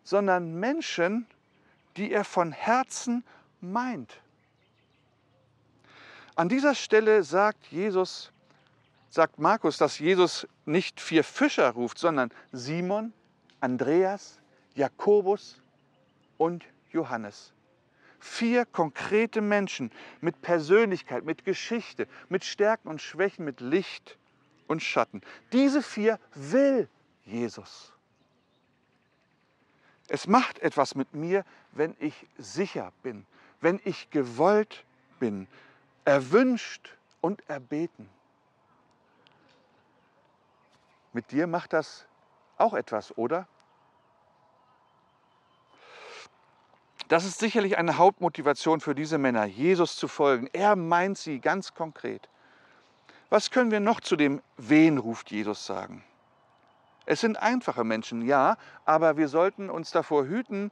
sondern 0.03 0.59
Menschen, 0.59 1.27
die 1.97 2.11
er 2.11 2.25
von 2.25 2.53
Herzen 2.53 3.25
meint. 3.61 4.21
An 6.39 6.49
dieser 6.49 6.77
Stelle 6.77 7.25
sagt 7.25 7.67
Jesus, 7.67 8.31
sagt 9.11 9.41
Markus, 9.41 9.77
dass 9.77 9.99
Jesus 9.99 10.47
nicht 10.67 11.01
vier 11.01 11.25
Fischer 11.25 11.69
ruft, 11.71 11.99
sondern 11.99 12.31
Simon, 12.53 13.13
Andreas, 13.59 14.39
Jakobus 14.77 15.61
und 16.37 16.65
Johannes. 16.93 17.53
Vier 18.21 18.67
konkrete 18.67 19.41
Menschen 19.41 19.91
mit 20.21 20.41
Persönlichkeit, 20.41 21.25
mit 21.25 21.45
Geschichte, 21.45 22.07
mit 22.29 22.45
Stärken 22.45 22.87
und 22.87 23.03
Schwächen, 23.03 23.45
mit 23.45 23.61
Licht 23.61 24.17
und 24.69 24.81
Schatten. 24.81 25.23
Diese 25.53 25.83
vier 25.83 26.21
will 26.37 26.89
Jesus. 27.25 27.93
Es 30.07 30.29
macht 30.29 30.61
etwas 30.61 30.95
mit 30.95 31.15
mir, 31.15 31.45
wenn 31.73 31.97
ich 31.99 32.15
sicher 32.39 32.93
bin, 33.03 33.27
wenn 33.61 33.81
ich 33.85 34.09
gewollt 34.11 34.85
bin, 35.19 35.49
erwünscht 36.09 36.97
und 37.21 37.47
erbeten. 37.51 38.09
Mit 41.13 41.31
dir 41.33 41.47
macht 41.47 41.75
das 41.75 42.07
auch 42.57 42.73
etwas, 42.73 43.17
oder? 43.19 43.47
Das 47.09 47.27
ist 47.27 47.39
sicherlich 47.39 47.77
eine 47.77 47.99
Hauptmotivation 47.99 48.81
für 48.81 48.95
diese 48.95 49.19
Männer, 49.19 49.45
Jesus 49.45 49.97
zu 49.97 50.09
folgen. 50.09 50.49
Er 50.55 50.77
meint 50.77 51.19
sie 51.19 51.41
ganz 51.41 51.75
konkret. 51.75 52.29
Was 53.29 53.51
können 53.51 53.71
wir 53.71 53.81
noch 53.81 54.01
zu 54.01 54.17
dem 54.17 54.41
Wen 54.57 54.97
ruft 54.97 55.31
Jesus 55.31 55.67
sagen? 55.67 56.05
Es 57.05 57.21
sind 57.21 57.37
einfache 57.37 57.85
Menschen, 57.85 58.23
ja, 58.23 58.57
aber 58.87 59.19
wir 59.19 59.29
sollten 59.29 59.69
uns 59.69 59.91
davor 59.91 60.25
hüten, 60.25 60.71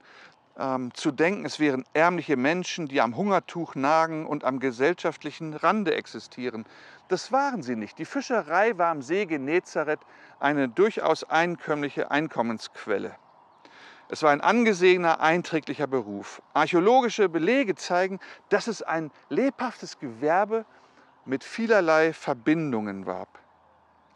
ähm, 0.59 0.93
zu 0.95 1.11
denken, 1.11 1.45
es 1.45 1.61
wären 1.61 1.85
ärmliche 1.93 2.37
Menschen, 2.37 2.89
die 2.89 3.01
am 3.01 3.17
Hungertuch 3.17 3.75
nagen 3.75 4.27
und 4.27 4.45
am 4.45 4.59
gesellschaftlichen 4.59 5.55
Rande 5.55 5.95
existieren. 5.95 6.65
Das 7.09 7.33
waren 7.33 7.63
sie 7.63 7.77
nicht. 7.77 7.99
Die 7.99 8.05
Fischerei 8.05 8.77
war 8.79 8.91
am 8.91 9.03
See 9.03 9.27
Genezareth 9.27 10.01
eine 10.41 10.69
durchaus 10.69 11.25
einkömmliche 11.25 12.11
Einkommensquelle. 12.11 13.15
Es 14.09 14.23
war 14.23 14.31
ein 14.31 14.41
angesehener, 14.41 15.21
einträglicher 15.21 15.89
Beruf. 15.89 16.41
Archäologische 16.55 17.29
Belege 17.29 17.75
zeigen, 17.75 18.21
dass 18.51 18.69
es 18.69 18.83
ein 18.83 19.11
lebhaftes 19.29 19.99
Gewerbe 19.99 20.65
mit 21.25 21.43
vielerlei 21.43 22.13
Verbindungen 22.13 23.05
war. 23.05 23.27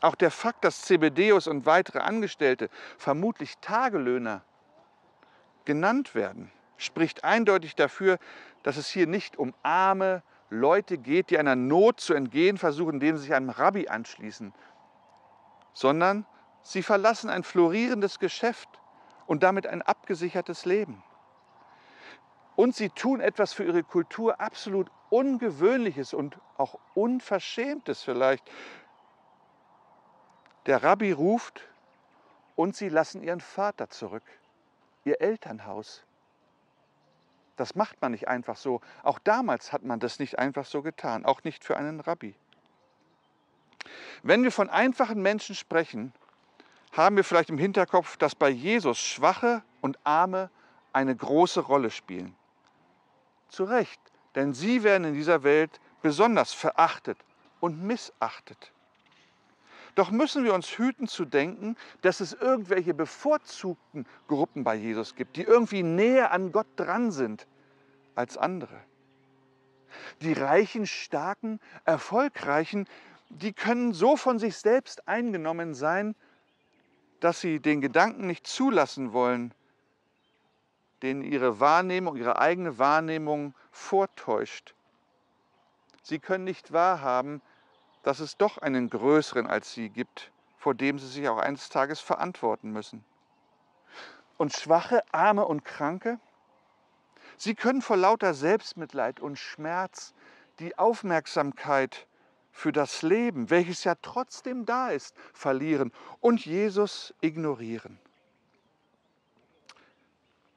Auch 0.00 0.14
der 0.14 0.30
Fakt, 0.30 0.64
dass 0.64 0.82
Zebedeus 0.82 1.46
und 1.46 1.66
weitere 1.66 1.98
Angestellte, 1.98 2.70
vermutlich 2.98 3.58
Tagelöhner, 3.58 4.42
genannt 5.64 6.14
werden, 6.14 6.50
spricht 6.76 7.24
eindeutig 7.24 7.74
dafür, 7.74 8.18
dass 8.62 8.76
es 8.76 8.88
hier 8.88 9.06
nicht 9.06 9.38
um 9.38 9.54
arme 9.62 10.22
Leute 10.50 10.98
geht, 10.98 11.30
die 11.30 11.38
einer 11.38 11.56
Not 11.56 12.00
zu 12.00 12.14
entgehen 12.14 12.58
versuchen, 12.58 12.94
indem 12.94 13.16
sie 13.16 13.24
sich 13.24 13.34
einem 13.34 13.50
Rabbi 13.50 13.88
anschließen, 13.88 14.52
sondern 15.72 16.26
sie 16.62 16.82
verlassen 16.82 17.30
ein 17.30 17.44
florierendes 17.44 18.18
Geschäft 18.18 18.68
und 19.26 19.42
damit 19.42 19.66
ein 19.66 19.82
abgesichertes 19.82 20.64
Leben. 20.64 21.02
Und 22.56 22.74
sie 22.74 22.90
tun 22.90 23.20
etwas 23.20 23.52
für 23.52 23.64
ihre 23.64 23.82
Kultur 23.82 24.40
absolut 24.40 24.90
Ungewöhnliches 25.08 26.12
und 26.12 26.38
auch 26.56 26.78
Unverschämtes 26.94 28.02
vielleicht. 28.02 28.48
Der 30.66 30.82
Rabbi 30.82 31.12
ruft 31.12 31.62
und 32.56 32.76
sie 32.76 32.88
lassen 32.88 33.22
ihren 33.22 33.40
Vater 33.40 33.88
zurück, 33.88 34.22
ihr 35.04 35.20
Elternhaus. 35.20 36.04
Das 37.56 37.74
macht 37.74 38.00
man 38.00 38.12
nicht 38.12 38.28
einfach 38.28 38.56
so. 38.56 38.80
Auch 39.02 39.18
damals 39.18 39.72
hat 39.72 39.84
man 39.84 40.00
das 40.00 40.18
nicht 40.18 40.38
einfach 40.38 40.64
so 40.64 40.82
getan, 40.82 41.24
auch 41.24 41.44
nicht 41.44 41.64
für 41.64 41.76
einen 41.76 42.00
Rabbi. 42.00 42.34
Wenn 44.22 44.42
wir 44.42 44.52
von 44.52 44.70
einfachen 44.70 45.20
Menschen 45.20 45.54
sprechen, 45.54 46.12
haben 46.92 47.16
wir 47.16 47.24
vielleicht 47.24 47.50
im 47.50 47.58
Hinterkopf, 47.58 48.16
dass 48.16 48.34
bei 48.34 48.48
Jesus 48.48 48.98
Schwache 48.98 49.62
und 49.80 49.98
Arme 50.04 50.50
eine 50.92 51.14
große 51.14 51.60
Rolle 51.60 51.90
spielen. 51.90 52.34
Zu 53.48 53.64
Recht, 53.64 54.00
denn 54.34 54.54
sie 54.54 54.82
werden 54.82 55.04
in 55.04 55.14
dieser 55.14 55.42
Welt 55.42 55.80
besonders 56.02 56.52
verachtet 56.52 57.18
und 57.60 57.82
missachtet. 57.82 58.72
Doch 60.00 60.10
müssen 60.10 60.44
wir 60.44 60.54
uns 60.54 60.78
hüten 60.78 61.08
zu 61.08 61.26
denken, 61.26 61.76
dass 62.00 62.20
es 62.20 62.32
irgendwelche 62.32 62.94
bevorzugten 62.94 64.06
Gruppen 64.28 64.64
bei 64.64 64.74
Jesus 64.74 65.14
gibt, 65.14 65.36
die 65.36 65.42
irgendwie 65.42 65.82
näher 65.82 66.32
an 66.32 66.52
Gott 66.52 66.68
dran 66.76 67.10
sind 67.10 67.46
als 68.14 68.38
andere. 68.38 68.80
Die 70.22 70.32
reichen, 70.32 70.86
starken, 70.86 71.60
erfolgreichen, 71.84 72.88
die 73.28 73.52
können 73.52 73.92
so 73.92 74.16
von 74.16 74.38
sich 74.38 74.56
selbst 74.56 75.06
eingenommen 75.06 75.74
sein, 75.74 76.14
dass 77.20 77.42
sie 77.42 77.60
den 77.60 77.82
Gedanken 77.82 78.26
nicht 78.26 78.46
zulassen 78.46 79.12
wollen, 79.12 79.52
den 81.02 81.20
ihre 81.20 81.60
Wahrnehmung, 81.60 82.16
ihre 82.16 82.38
eigene 82.38 82.78
Wahrnehmung 82.78 83.54
vortäuscht. 83.70 84.74
Sie 86.02 86.20
können 86.20 86.44
nicht 86.44 86.72
wahrhaben, 86.72 87.42
dass 88.02 88.20
es 88.20 88.36
doch 88.36 88.58
einen 88.58 88.90
Größeren 88.90 89.46
als 89.46 89.72
sie 89.72 89.90
gibt, 89.90 90.30
vor 90.58 90.74
dem 90.74 90.98
sie 90.98 91.06
sich 91.06 91.28
auch 91.28 91.38
eines 91.38 91.68
Tages 91.68 92.00
verantworten 92.00 92.70
müssen. 92.70 93.04
Und 94.36 94.54
Schwache, 94.54 95.02
Arme 95.12 95.44
und 95.46 95.64
Kranke, 95.64 96.18
sie 97.36 97.54
können 97.54 97.82
vor 97.82 97.96
lauter 97.96 98.34
Selbstmitleid 98.34 99.20
und 99.20 99.38
Schmerz 99.38 100.14
die 100.58 100.78
Aufmerksamkeit 100.78 102.06
für 102.52 102.72
das 102.72 103.02
Leben, 103.02 103.50
welches 103.50 103.84
ja 103.84 103.94
trotzdem 104.00 104.66
da 104.66 104.90
ist, 104.90 105.14
verlieren 105.32 105.92
und 106.20 106.44
Jesus 106.44 107.14
ignorieren. 107.20 107.98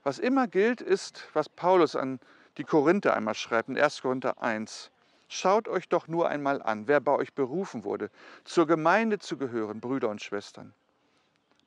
Was 0.03 0.19
immer 0.19 0.47
gilt, 0.47 0.81
ist, 0.81 1.29
was 1.33 1.47
Paulus 1.47 1.95
an 1.95 2.19
die 2.57 2.65
Korinther 2.65 3.15
einmal 3.15 3.35
schreibt, 3.35 3.69
in 3.69 3.77
1. 3.77 4.01
Korinther 4.01 4.41
1. 4.41 4.91
Schaut 5.35 5.67
euch 5.67 5.89
doch 5.89 6.07
nur 6.07 6.29
einmal 6.29 6.61
an, 6.61 6.87
wer 6.87 6.99
bei 6.99 7.11
euch 7.11 7.33
berufen 7.33 7.83
wurde, 7.83 8.11
zur 8.43 8.67
Gemeinde 8.67 9.17
zu 9.17 9.35
gehören, 9.35 9.81
Brüder 9.81 10.09
und 10.09 10.21
Schwestern. 10.21 10.75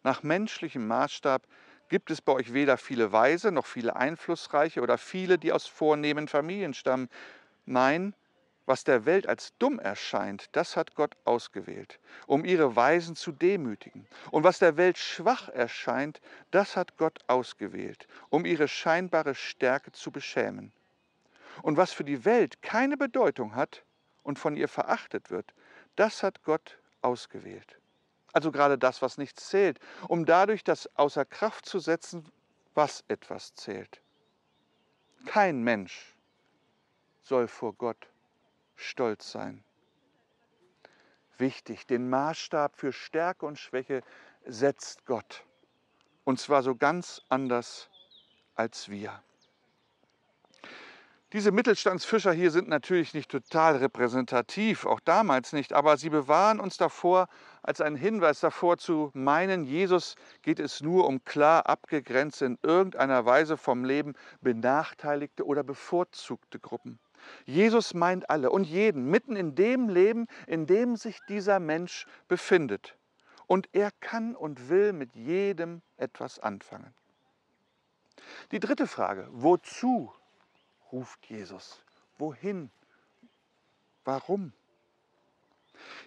Nach 0.05 0.23
menschlichem 0.23 0.87
Maßstab 0.87 1.43
gibt 1.89 2.13
es 2.13 2.23
bei 2.23 2.33
euch 2.33 2.53
weder 2.53 2.77
viele 2.77 3.11
Weise 3.11 3.51
noch 3.51 3.67
viele 3.67 3.97
Einflussreiche 3.97 4.83
oder 4.83 4.99
viele, 4.99 5.37
die 5.37 5.53
aus 5.53 5.67
vornehmen 5.67 6.29
Familien 6.29 6.75
stammen. 6.75 7.09
Nein, 7.65 8.15
was 8.67 8.85
der 8.85 9.05
Welt 9.05 9.27
als 9.27 9.53
dumm 9.59 9.81
erscheint, 9.81 10.47
das 10.53 10.77
hat 10.77 10.95
Gott 10.95 11.17
ausgewählt, 11.25 11.99
um 12.29 12.45
ihre 12.45 12.77
Weisen 12.77 13.17
zu 13.17 13.33
demütigen. 13.33 14.07
Und 14.31 14.45
was 14.45 14.61
der 14.61 14.77
Welt 14.77 14.97
schwach 14.97 15.49
erscheint, 15.49 16.21
das 16.53 16.77
hat 16.77 16.97
Gott 16.99 17.19
ausgewählt, 17.27 18.07
um 18.29 18.45
ihre 18.45 18.69
scheinbare 18.69 19.35
Stärke 19.35 19.91
zu 19.91 20.13
beschämen. 20.13 20.73
Und 21.63 21.77
was 21.77 21.93
für 21.93 22.05
die 22.05 22.25
Welt 22.25 22.63
keine 22.63 22.97
Bedeutung 22.97 23.55
hat 23.55 23.85
und 24.23 24.39
von 24.39 24.57
ihr 24.57 24.69
verachtet 24.69 25.31
wird, 25.31 25.55
das 25.97 26.23
hat 26.23 26.43
Gott 26.43 26.79
ausgewählt. 27.03 27.79
Also 28.33 28.53
gerade 28.53 28.77
das, 28.77 29.01
was 29.01 29.17
nichts 29.17 29.49
zählt, 29.49 29.81
um 30.09 30.27
dadurch 30.27 30.63
das 30.63 30.95
außer 30.97 31.25
Kraft 31.25 31.67
zu 31.67 31.79
setzen, 31.79 32.31
was 32.75 33.03
etwas 33.09 33.55
zählt. 33.55 34.03
Kein 35.25 35.63
Mensch 35.63 36.15
soll 37.23 37.49
vor 37.49 37.73
Gott 37.73 38.09
stolz 38.75 39.33
sein. 39.33 39.65
Wichtig, 41.39 41.87
den 41.87 42.09
Maßstab 42.09 42.77
für 42.77 42.93
Stärke 42.93 43.47
und 43.47 43.59
Schwäche 43.59 44.03
setzt 44.45 45.05
Gott. 45.07 45.45
Und 46.25 46.41
zwar 46.41 46.63
so 46.63 46.75
ganz 46.75 47.23
anders 47.29 47.89
als 48.55 48.89
wir. 48.89 49.23
Diese 51.37 51.53
Mittelstandsfischer 51.53 52.33
hier 52.33 52.51
sind 52.51 52.67
natürlich 52.67 53.13
nicht 53.13 53.31
total 53.31 53.77
repräsentativ, 53.77 54.87
auch 54.87 55.01
damals 55.01 55.53
nicht, 55.53 55.75
aber 55.75 55.99
sie 55.99 56.09
bewahren 56.09 56.59
uns 56.59 56.79
davor 56.79 57.29
als 57.63 57.83
einen 57.83 57.97
Hinweis 57.97 58.41
davor 58.41 58.79
zu 58.79 59.11
meinen, 59.13 59.63
Jesus 59.65 60.15
geht 60.41 60.59
es 60.59 60.81
nur 60.81 61.07
um 61.07 61.23
klar 61.27 61.67
abgegrenzte, 61.67 62.47
in 62.47 62.59
irgendeiner 62.63 63.27
Weise 63.27 63.59
vom 63.59 63.85
Leben 63.85 64.15
benachteiligte 64.41 65.45
oder 65.45 65.63
bevorzugte 65.63 66.59
Gruppen. 66.59 66.99
Jesus 67.45 67.93
meint 67.93 68.31
alle 68.31 68.49
und 68.49 68.65
jeden, 68.65 69.11
mitten 69.11 69.37
in 69.37 69.55
dem 69.55 69.91
Leben, 69.91 70.29
in 70.47 70.65
dem 70.65 70.97
sich 70.97 71.19
dieser 71.29 71.61
Mensch 71.61 72.07
befindet. 72.29 72.97
Und 73.47 73.69
er 73.75 73.91
kann 74.01 74.35
und 74.35 74.71
will 74.71 74.95
mit 74.95 75.15
jedem 75.15 75.83
etwas 75.99 76.39
anfangen. 76.39 76.95
Die 78.53 78.59
dritte 78.59 78.87
Frage, 78.87 79.29
wozu 79.33 80.11
ruft 80.97 81.27
Jesus? 81.27 81.83
Wohin? 82.17 82.71
Warum? 84.07 84.55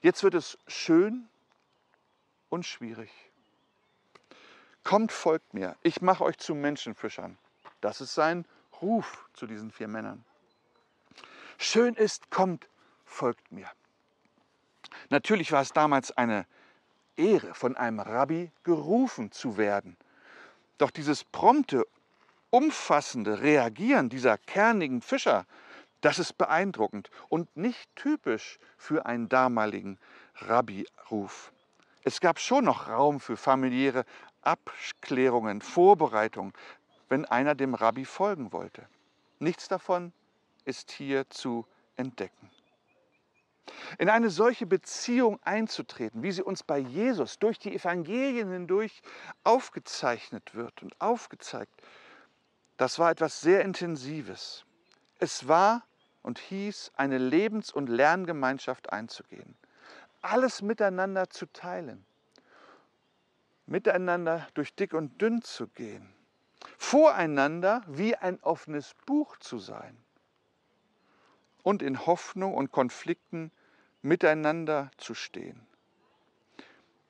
Jetzt 0.01 0.23
wird 0.23 0.33
es 0.33 0.57
schön 0.67 1.29
und 2.49 2.65
schwierig. 2.65 3.11
Kommt, 4.83 5.11
folgt 5.11 5.53
mir, 5.53 5.75
ich 5.83 6.01
mache 6.01 6.23
euch 6.23 6.39
zu 6.39 6.55
Menschenfischern. 6.55 7.37
Das 7.81 8.01
ist 8.01 8.15
sein 8.15 8.45
Ruf 8.81 9.29
zu 9.33 9.45
diesen 9.45 9.69
vier 9.69 9.87
Männern. 9.87 10.25
Schön 11.59 11.93
ist, 11.93 12.31
kommt, 12.31 12.67
folgt 13.05 13.51
mir. 13.51 13.69
Natürlich 15.09 15.51
war 15.51 15.61
es 15.61 15.71
damals 15.71 16.11
eine 16.17 16.47
Ehre, 17.15 17.53
von 17.53 17.77
einem 17.77 17.99
Rabbi 17.99 18.51
gerufen 18.63 19.31
zu 19.31 19.57
werden. 19.57 19.97
Doch 20.79 20.89
dieses 20.89 21.25
prompte, 21.25 21.85
umfassende 22.49 23.41
Reagieren 23.41 24.09
dieser 24.09 24.37
kernigen 24.37 25.01
Fischer, 25.01 25.45
das 26.01 26.19
ist 26.19 26.37
beeindruckend 26.37 27.09
und 27.27 27.55
nicht 27.57 27.93
typisch 27.95 28.59
für 28.77 29.05
einen 29.05 29.29
damaligen 29.29 29.97
Rabbi-Ruf. 30.35 31.51
Es 32.03 32.21
gab 32.21 32.39
schon 32.39 32.65
noch 32.65 32.87
Raum 32.87 33.19
für 33.19 33.35
familiäre 33.35 34.05
Abklärungen, 34.41 35.61
Vorbereitungen, 35.61 36.53
wenn 37.09 37.25
einer 37.25 37.55
dem 37.55 37.73
Rabbi 37.73 38.05
folgen 38.05 38.53
wollte. 38.53 38.87
Nichts 39.39 39.67
davon 39.67 40.13
ist 40.65 40.91
hier 40.91 41.29
zu 41.29 41.65
entdecken. 41.97 42.49
In 43.97 44.09
eine 44.09 44.29
solche 44.29 44.65
Beziehung 44.65 45.39
einzutreten, 45.43 46.23
wie 46.23 46.31
sie 46.31 46.41
uns 46.43 46.63
bei 46.63 46.79
Jesus 46.79 47.37
durch 47.39 47.59
die 47.59 47.75
Evangelien 47.75 48.51
hindurch 48.51 49.01
aufgezeichnet 49.43 50.55
wird 50.55 50.81
und 50.81 50.99
aufgezeigt, 50.99 51.73
das 52.79 52.97
war 52.97 53.11
etwas 53.11 53.41
sehr 53.41 53.65
Intensives. 53.65 54.63
Es 55.19 55.49
war 55.49 55.83
und 56.21 56.39
hieß, 56.39 56.93
eine 56.95 57.17
Lebens- 57.17 57.73
und 57.73 57.89
Lerngemeinschaft 57.89 58.93
einzugehen, 58.93 59.57
alles 60.21 60.61
miteinander 60.61 61.29
zu 61.29 61.45
teilen, 61.47 62.05
miteinander 63.65 64.47
durch 64.53 64.73
dick 64.75 64.93
und 64.93 65.21
dünn 65.21 65.41
zu 65.41 65.67
gehen, 65.67 66.13
voreinander 66.77 67.83
wie 67.85 68.15
ein 68.15 68.41
offenes 68.43 68.95
Buch 69.05 69.35
zu 69.39 69.59
sein 69.59 69.97
und 71.63 71.81
in 71.81 72.05
Hoffnung 72.05 72.53
und 72.53 72.71
Konflikten 72.71 73.51
miteinander 74.01 74.89
zu 74.95 75.15
stehen. 75.15 75.67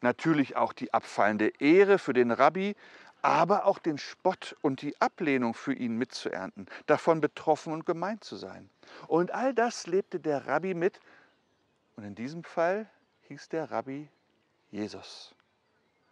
Natürlich 0.02 0.56
auch 0.56 0.74
die 0.74 0.96
abfallende 0.96 1.50
Ehre 1.60 2.00
für 2.00 2.14
den 2.14 2.32
Rabbi, 2.32 2.76
aber 3.22 3.66
auch 3.66 3.80
den 3.80 3.98
Spott 3.98 4.56
und 4.62 4.82
die 4.82 5.00
Ablehnung 5.02 5.54
für 5.54 5.74
ihn 5.74 5.98
mitzuernten, 5.98 6.68
davon 6.86 7.22
betroffen 7.22 7.74
und 7.74 7.86
gemeint 7.86 8.24
zu 8.24 8.36
sein. 8.36 8.70
Und 9.08 9.32
all 9.32 9.54
das 9.54 9.88
lebte 9.88 10.20
der 10.20 10.48
Rabbi 10.48 10.74
mit 10.74 11.00
und 11.96 12.04
in 12.04 12.16
diesem 12.16 12.44
Fall 12.44 12.90
hieß 13.28 13.50
der 13.50 13.72
Rabbi 13.72 14.08
Jesus. 14.72 15.36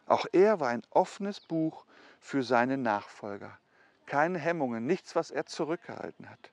Auch 0.05 0.25
er 0.31 0.59
war 0.59 0.69
ein 0.69 0.83
offenes 0.89 1.39
Buch 1.39 1.85
für 2.19 2.43
seine 2.43 2.77
Nachfolger. 2.77 3.57
Keine 4.05 4.39
Hemmungen, 4.39 4.85
nichts, 4.85 5.15
was 5.15 5.31
er 5.31 5.45
zurückgehalten 5.45 6.29
hat. 6.29 6.51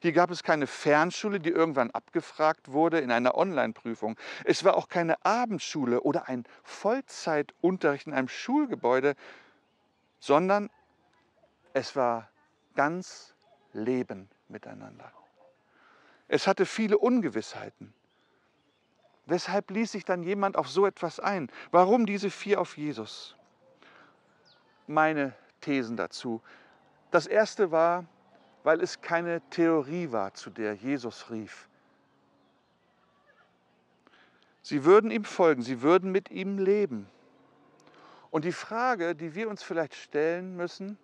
Hier 0.00 0.12
gab 0.12 0.30
es 0.30 0.42
keine 0.42 0.66
Fernschule, 0.66 1.38
die 1.38 1.50
irgendwann 1.50 1.90
abgefragt 1.90 2.72
wurde 2.72 3.00
in 3.00 3.10
einer 3.10 3.36
Online-Prüfung. 3.36 4.16
Es 4.44 4.64
war 4.64 4.76
auch 4.76 4.88
keine 4.88 5.24
Abendschule 5.24 6.00
oder 6.00 6.28
ein 6.28 6.44
Vollzeitunterricht 6.62 8.06
in 8.06 8.14
einem 8.14 8.28
Schulgebäude, 8.28 9.14
sondern 10.26 10.70
es 11.72 11.94
war 11.94 12.28
ganz 12.74 13.32
Leben 13.72 14.28
miteinander. 14.48 15.12
Es 16.26 16.48
hatte 16.48 16.66
viele 16.66 16.98
Ungewissheiten. 16.98 17.94
Weshalb 19.26 19.70
ließ 19.70 19.92
sich 19.92 20.04
dann 20.04 20.24
jemand 20.24 20.56
auf 20.56 20.68
so 20.68 20.84
etwas 20.84 21.20
ein? 21.20 21.48
Warum 21.70 22.06
diese 22.06 22.30
vier 22.30 22.60
auf 22.60 22.76
Jesus? 22.76 23.36
Meine 24.88 25.32
Thesen 25.60 25.96
dazu. 25.96 26.42
Das 27.12 27.28
erste 27.28 27.70
war, 27.70 28.04
weil 28.64 28.80
es 28.80 29.00
keine 29.00 29.42
Theorie 29.50 30.10
war, 30.10 30.34
zu 30.34 30.50
der 30.50 30.74
Jesus 30.74 31.30
rief. 31.30 31.68
Sie 34.60 34.84
würden 34.84 35.12
ihm 35.12 35.24
folgen, 35.24 35.62
sie 35.62 35.82
würden 35.82 36.10
mit 36.10 36.32
ihm 36.32 36.58
leben. 36.58 37.08
Und 38.30 38.44
die 38.44 38.52
Frage, 38.52 39.14
die 39.14 39.34
wir 39.34 39.48
uns 39.48 39.62
vielleicht 39.62 39.94
stellen 39.94 40.56
müssen, 40.56 40.98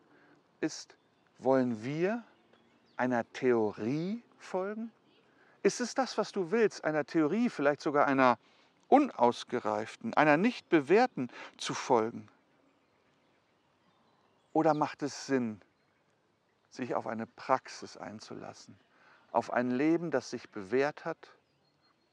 ist, 0.60 0.96
wollen 1.38 1.82
wir 1.84 2.24
einer 2.96 3.30
Theorie 3.32 4.22
folgen? 4.38 4.92
Ist 5.62 5.80
es 5.80 5.94
das, 5.94 6.18
was 6.18 6.32
du 6.32 6.50
willst, 6.50 6.84
einer 6.84 7.04
Theorie, 7.04 7.48
vielleicht 7.48 7.80
sogar 7.80 8.06
einer 8.06 8.38
unausgereiften, 8.88 10.14
einer 10.14 10.36
nicht 10.36 10.68
bewährten 10.68 11.30
zu 11.56 11.74
folgen? 11.74 12.28
Oder 14.52 14.74
macht 14.74 15.02
es 15.02 15.26
Sinn, 15.26 15.60
sich 16.70 16.94
auf 16.94 17.06
eine 17.06 17.26
Praxis 17.26 17.96
einzulassen, 17.96 18.78
auf 19.30 19.52
ein 19.52 19.70
Leben, 19.70 20.10
das 20.10 20.30
sich 20.30 20.50
bewährt 20.50 21.04
hat, 21.04 21.36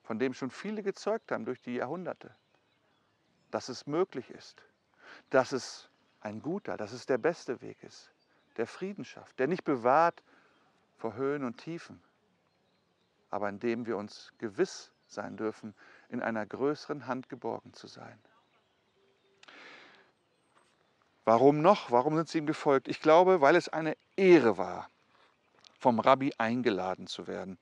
von 0.04 0.20
dem 0.20 0.34
schon 0.34 0.52
viele 0.52 0.84
gezeugt 0.84 1.32
haben 1.32 1.46
durch 1.46 1.62
die 1.62 1.76
Jahrhunderte, 1.76 2.34
dass 3.52 3.70
es 3.70 3.88
möglich 3.88 4.30
ist, 4.30 4.64
dass 5.30 5.52
es 5.52 5.90
ein 6.22 6.42
guter, 6.42 6.78
dass 6.78 6.92
es 6.92 7.06
der 7.06 7.18
beste 7.18 7.62
Weg 7.62 7.82
ist, 7.84 8.12
der 8.58 8.68
Frieden 8.68 9.06
schafft, 9.06 9.40
der 9.40 9.48
nicht 9.48 9.64
bewahrt 9.64 10.24
vor 10.98 11.16
Höhen 11.16 11.44
und 11.44 11.58
Tiefen, 11.58 12.02
aber 13.30 13.50
in 13.50 13.60
dem 13.60 13.86
wir 13.86 13.98
uns 13.98 14.34
gewiss 14.38 14.92
sein 15.08 15.38
dürfen, 15.38 15.74
in 16.10 16.22
einer 16.22 16.46
größeren 16.46 17.08
Hand 17.08 17.30
geborgen 17.30 17.74
zu 17.74 17.88
sein. 17.88 18.20
Warum 21.26 21.62
noch? 21.62 21.92
Warum 21.92 22.16
sind 22.16 22.28
sie 22.28 22.40
ihm 22.40 22.48
gefolgt? 22.48 22.88
Ich 22.88 23.02
glaube, 23.02 23.40
weil 23.40 23.56
es 23.56 23.70
eine 23.70 23.96
Ehre 24.16 24.58
war, 24.58 24.90
vom 25.80 26.00
Rabbi 26.00 26.34
eingeladen 26.38 27.08
zu 27.08 27.28
werden. 27.28 27.58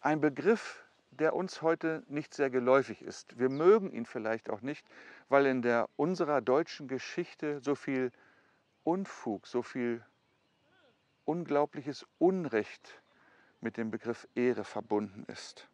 Ein 0.00 0.20
Begriff, 0.20 0.84
der 1.18 1.34
uns 1.34 1.62
heute 1.62 2.02
nicht 2.08 2.32
sehr 2.32 2.50
geläufig 2.50 3.02
ist. 3.02 3.38
Wir 3.38 3.50
mögen 3.50 3.92
ihn 3.92 4.06
vielleicht 4.06 4.50
auch 4.50 4.62
nicht, 4.62 4.86
weil 5.28 5.46
in 5.46 5.62
der 5.62 5.88
unserer 5.96 6.40
deutschen 6.40 6.88
Geschichte 6.88 7.60
so 7.60 7.74
viel 7.74 8.12
Unfug, 8.84 9.46
so 9.46 9.62
viel 9.62 10.02
unglaubliches 11.24 12.06
Unrecht 12.18 13.02
mit 13.60 13.76
dem 13.76 13.90
Begriff 13.90 14.26
Ehre 14.34 14.64
verbunden 14.64 15.24
ist. 15.28 15.68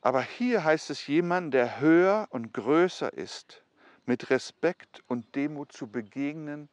Aber 0.00 0.22
hier 0.22 0.64
heißt 0.64 0.90
es 0.90 1.06
jemand, 1.06 1.52
der 1.52 1.80
höher 1.80 2.28
und 2.30 2.54
größer 2.54 3.12
ist, 3.12 3.62
mit 4.06 4.30
Respekt 4.30 5.02
und 5.08 5.34
Demut 5.34 5.72
zu 5.72 5.88
begegnen, 5.88 6.68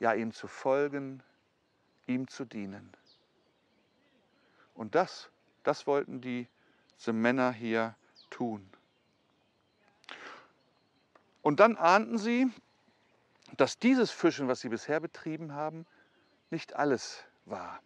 ja 0.00 0.14
ihm 0.14 0.32
zu 0.32 0.48
folgen, 0.48 1.22
ihm 2.06 2.26
zu 2.28 2.46
dienen. 2.46 2.92
Und 4.74 4.94
das, 4.94 5.30
das 5.64 5.86
wollten 5.86 6.20
die, 6.20 6.48
diese 6.98 7.12
Männer 7.12 7.52
hier 7.52 7.96
tun. 8.30 8.70
Und 11.42 11.60
dann 11.60 11.76
ahnten 11.76 12.16
sie, 12.18 12.50
dass 13.56 13.78
dieses 13.78 14.10
Fischen, 14.10 14.48
was 14.48 14.60
sie 14.60 14.68
bisher 14.68 15.00
betrieben 15.00 15.52
haben, 15.52 15.86
nicht 16.50 16.74
alles 16.74 17.24
war. 17.44 17.80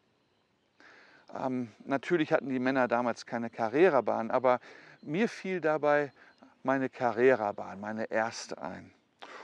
Ähm, 1.35 1.73
natürlich 1.85 2.33
hatten 2.33 2.49
die 2.49 2.59
Männer 2.59 2.89
damals 2.89 3.27
keine 3.27 3.51
Carrera-Bahn, 3.51 4.31
aber 4.31 4.61
mir 5.03 5.29
fiel 5.29 5.61
dabei 5.61 6.13
meine 6.63 6.89
Carrera-Bahn, 6.89 7.81
meine 7.81 8.11
erste 8.11 8.61
ein. 8.61 8.93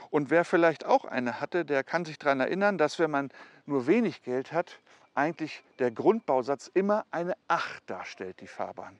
Und 0.09 0.29
wer 0.29 0.45
vielleicht 0.45 0.85
auch 0.85 1.05
eine 1.05 1.41
hatte, 1.41 1.65
der 1.65 1.83
kann 1.83 2.05
sich 2.05 2.17
daran 2.17 2.39
erinnern, 2.39 2.77
dass 2.77 2.99
wenn 2.99 3.11
man 3.11 3.29
nur 3.65 3.87
wenig 3.87 4.23
Geld 4.23 4.51
hat, 4.51 4.79
eigentlich 5.15 5.63
der 5.79 5.91
Grundbausatz 5.91 6.69
immer 6.73 7.05
eine 7.11 7.35
8 7.47 7.89
darstellt, 7.89 8.39
die 8.41 8.47
Fahrbahn. 8.47 8.99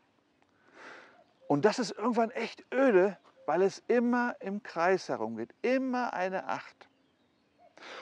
Und 1.48 1.66
das 1.66 1.78
ist 1.78 1.92
irgendwann 1.92 2.32
echt 2.32 2.66
öde, 2.74 3.18
weil 3.46 3.62
es 3.62 3.84
immer 3.88 4.36
im 4.40 4.64
Kreis 4.64 5.10
herumgeht, 5.10 5.54
immer 5.62 6.14
eine 6.14 6.48
8. 6.48 6.88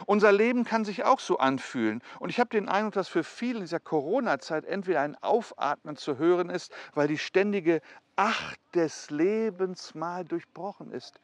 Unser 0.06 0.32
Leben 0.32 0.64
kann 0.64 0.86
sich 0.86 1.04
auch 1.04 1.20
so 1.20 1.40
anfühlen. 1.40 2.02
Und 2.20 2.30
ich 2.30 2.40
habe 2.40 2.50
den 2.50 2.70
Eindruck, 2.70 2.94
dass 2.94 3.10
für 3.10 3.24
viele 3.24 3.56
in 3.56 3.64
dieser 3.66 3.80
Corona-Zeit 3.80 4.66
entweder 4.66 5.02
ein 5.02 5.22
Aufatmen 5.22 5.98
zu 5.98 6.18
hören 6.18 6.50
ist, 6.50 6.72
weil 6.94 7.08
die 7.08 7.18
ständige 7.18 7.82
Acht 8.16 8.60
des 8.76 9.10
Lebens 9.10 9.96
mal 9.96 10.24
durchbrochen 10.24 10.92
ist. 10.92 11.20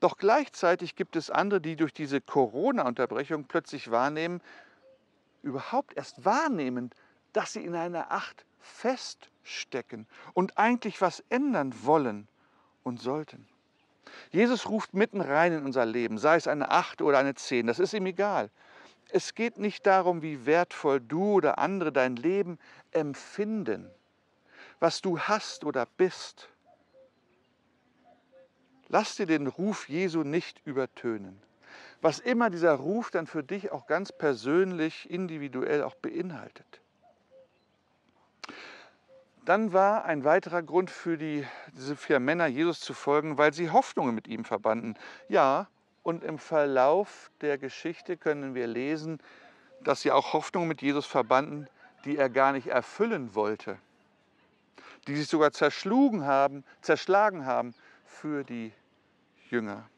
Doch 0.00 0.18
gleichzeitig 0.18 0.96
gibt 0.96 1.16
es 1.16 1.30
andere, 1.30 1.60
die 1.60 1.76
durch 1.76 1.94
diese 1.94 2.20
Corona-Unterbrechung 2.20 3.44
plötzlich 3.44 3.90
wahrnehmen, 3.90 4.42
überhaupt 5.44 5.96
erst 5.96 6.24
wahrnehmen, 6.24 6.90
dass 7.32 7.52
sie 7.52 7.64
in 7.64 7.74
einer 7.74 8.10
Acht 8.10 8.44
feststecken 8.60 10.06
und 10.32 10.58
eigentlich 10.58 11.00
was 11.00 11.22
ändern 11.28 11.74
wollen 11.84 12.28
und 12.82 13.00
sollten. 13.00 13.46
Jesus 14.30 14.68
ruft 14.68 14.94
mitten 14.94 15.20
rein 15.20 15.52
in 15.52 15.64
unser 15.64 15.86
Leben, 15.86 16.18
sei 16.18 16.36
es 16.36 16.46
eine 16.46 16.70
Acht 16.70 17.02
oder 17.02 17.18
eine 17.18 17.34
Zehn, 17.34 17.66
das 17.66 17.78
ist 17.78 17.94
ihm 17.94 18.06
egal. 18.06 18.50
Es 19.10 19.34
geht 19.34 19.58
nicht 19.58 19.86
darum, 19.86 20.22
wie 20.22 20.46
wertvoll 20.46 21.00
du 21.00 21.34
oder 21.34 21.58
andere 21.58 21.92
dein 21.92 22.16
Leben 22.16 22.58
empfinden, 22.90 23.90
was 24.80 25.00
du 25.02 25.18
hast 25.18 25.64
oder 25.64 25.86
bist. 25.96 26.48
Lass 28.88 29.16
dir 29.16 29.26
den 29.26 29.46
Ruf 29.46 29.88
Jesu 29.88 30.22
nicht 30.22 30.60
übertönen. 30.64 31.40
Was 32.00 32.18
immer 32.18 32.50
dieser 32.50 32.74
Ruf 32.74 33.10
dann 33.10 33.26
für 33.26 33.42
dich 33.42 33.72
auch 33.72 33.86
ganz 33.86 34.12
persönlich, 34.12 35.08
individuell 35.10 35.82
auch 35.82 35.94
beinhaltet. 35.94 36.80
Dann 39.44 39.74
war 39.74 40.06
ein 40.06 40.24
weiterer 40.24 40.62
Grund 40.62 40.90
für 40.90 41.18
die, 41.18 41.46
diese 41.76 41.96
vier 41.96 42.18
Männer, 42.18 42.46
Jesus 42.46 42.80
zu 42.80 42.94
folgen, 42.94 43.36
weil 43.36 43.52
sie 43.52 43.70
Hoffnungen 43.70 44.14
mit 44.14 44.26
ihm 44.26 44.44
verbanden. 44.44 44.94
Ja, 45.28 45.68
und 46.02 46.24
im 46.24 46.38
Verlauf 46.38 47.30
der 47.40 47.58
Geschichte 47.58 48.16
können 48.16 48.54
wir 48.54 48.66
lesen, 48.66 49.18
dass 49.82 50.00
sie 50.00 50.12
auch 50.12 50.32
Hoffnungen 50.32 50.68
mit 50.68 50.80
Jesus 50.80 51.04
verbanden, 51.04 51.66
die 52.04 52.16
er 52.16 52.30
gar 52.30 52.52
nicht 52.52 52.68
erfüllen 52.68 53.34
wollte. 53.34 53.78
Die 55.06 55.16
sich 55.16 55.28
sogar 55.28 55.52
zerschlugen 55.52 56.24
haben, 56.24 56.64
zerschlagen 56.80 57.44
haben 57.44 57.74
für 58.06 58.44
die 58.44 58.72
Jünger. 59.50 59.88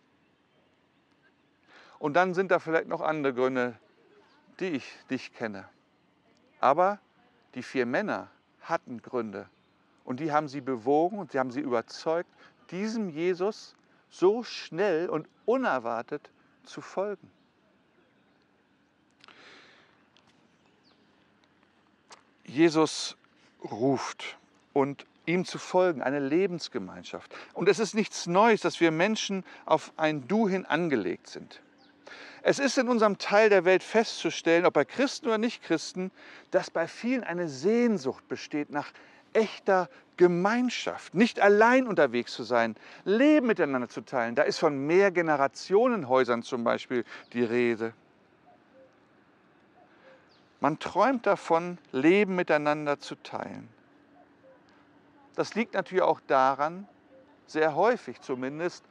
Und 1.99 2.15
dann 2.15 2.35
sind 2.35 2.51
da 2.51 2.59
vielleicht 2.59 2.89
noch 2.89 3.01
andere 3.01 3.35
Gründe, 3.35 3.79
die 4.61 4.69
ich 4.69 4.99
nicht 5.09 5.35
kenne. 5.35 5.69
Aber 6.61 6.99
die 7.55 7.63
vier 7.63 7.87
Männer, 7.87 8.29
hatten 8.61 9.01
Gründe. 9.01 9.49
Und 10.05 10.21
die 10.21 10.33
haben 10.33 10.49
sie 10.49 10.61
bewogen 10.61 11.19
und 11.19 11.33
sie 11.33 11.39
haben 11.39 11.51
sie 11.51 11.61
überzeugt, 11.61 12.29
diesem 12.71 13.09
Jesus 13.09 13.75
so 14.11 14.43
schnell 14.43 15.09
und 15.09 15.29
unerwartet 15.45 16.31
zu 16.65 16.81
folgen. 16.81 17.31
Jesus 22.45 23.17
ruft 23.63 24.39
und 24.73 25.07
ihm 25.27 25.45
zu 25.45 25.59
folgen, 25.59 26.03
eine 26.03 26.21
Lebensgemeinschaft. 26.21 27.35
Und 27.53 27.69
es 27.69 27.79
ist 27.79 27.95
nichts 27.95 28.27
Neues, 28.27 28.61
dass 28.61 28.81
wir 28.81 28.93
Menschen 28.93 29.45
auf 29.65 29.93
ein 29.97 30.29
Du 30.29 30.49
hin 30.49 30.65
angelegt 30.65 31.29
sind. 31.29 31.61
Es 32.49 32.61
ist 32.61 32.79
in 32.79 32.89
unserem 32.89 33.19
Teil 33.19 33.49
der 33.49 33.65
Welt 33.65 33.83
festzustellen, 33.83 34.67
ob 34.67 34.75
bei 34.75 34.85
Christen 34.85 35.27
oder 35.27 35.37
Nicht-Christen, 35.37 36.13
dass 36.53 36.71
bei 36.71 36.87
vielen 36.87 37.25
eine 37.25 37.49
Sehnsucht 37.49 38.29
besteht 38.29 38.71
nach 38.71 38.93
echter 39.33 39.89
Gemeinschaft, 40.17 41.13
nicht 41.13 41.41
allein 41.41 41.89
unterwegs 41.89 42.33
zu 42.33 42.45
sein, 42.45 42.77
Leben 43.05 43.49
miteinander 43.49 43.89
zu 43.89 44.01
teilen. 44.01 44.37
Da 44.37 44.45
ist 44.45 44.61
von 44.61 44.79
Mehrgenerationenhäusern 44.87 46.45
zum 46.45 46.63
Beispiel 46.63 47.05
die 47.33 47.43
Rede. 47.43 47.95
Man 50.61 50.79
träumt 50.79 51.27
davon, 51.27 51.79
Leben 51.91 52.37
miteinander 52.37 53.01
zu 53.01 53.17
teilen. 53.17 53.69
Das 55.35 55.57
liegt 55.57 55.75
natürlich 55.75 56.05
auch 56.05 56.21
daran, 56.29 56.87
sehr 57.49 57.75
häufig 57.75 58.21
zumindest, 58.21 58.85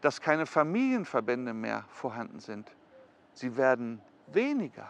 dass 0.00 0.20
keine 0.20 0.44
Familienverbände 0.44 1.54
mehr 1.54 1.84
vorhanden 1.92 2.40
sind 2.40 2.68
sie 3.38 3.56
werden 3.56 4.00
weniger. 4.28 4.88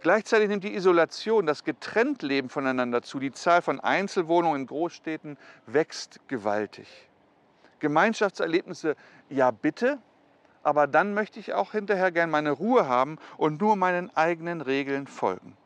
Gleichzeitig 0.00 0.48
nimmt 0.48 0.64
die 0.64 0.74
Isolation, 0.74 1.46
das 1.46 1.64
Getrenntleben 1.64 2.50
voneinander 2.50 3.02
zu. 3.02 3.18
Die 3.18 3.32
Zahl 3.32 3.62
von 3.62 3.80
Einzelwohnungen 3.80 4.62
in 4.62 4.66
Großstädten 4.66 5.38
wächst 5.66 6.20
gewaltig. 6.28 6.86
Gemeinschaftserlebnisse, 7.78 8.96
ja 9.28 9.50
bitte, 9.50 9.98
aber 10.62 10.86
dann 10.86 11.14
möchte 11.14 11.40
ich 11.40 11.54
auch 11.54 11.72
hinterher 11.72 12.10
gern 12.10 12.30
meine 12.30 12.50
Ruhe 12.50 12.88
haben 12.88 13.18
und 13.36 13.60
nur 13.60 13.76
meinen 13.76 14.14
eigenen 14.16 14.60
Regeln 14.60 15.06
folgen. 15.06 15.56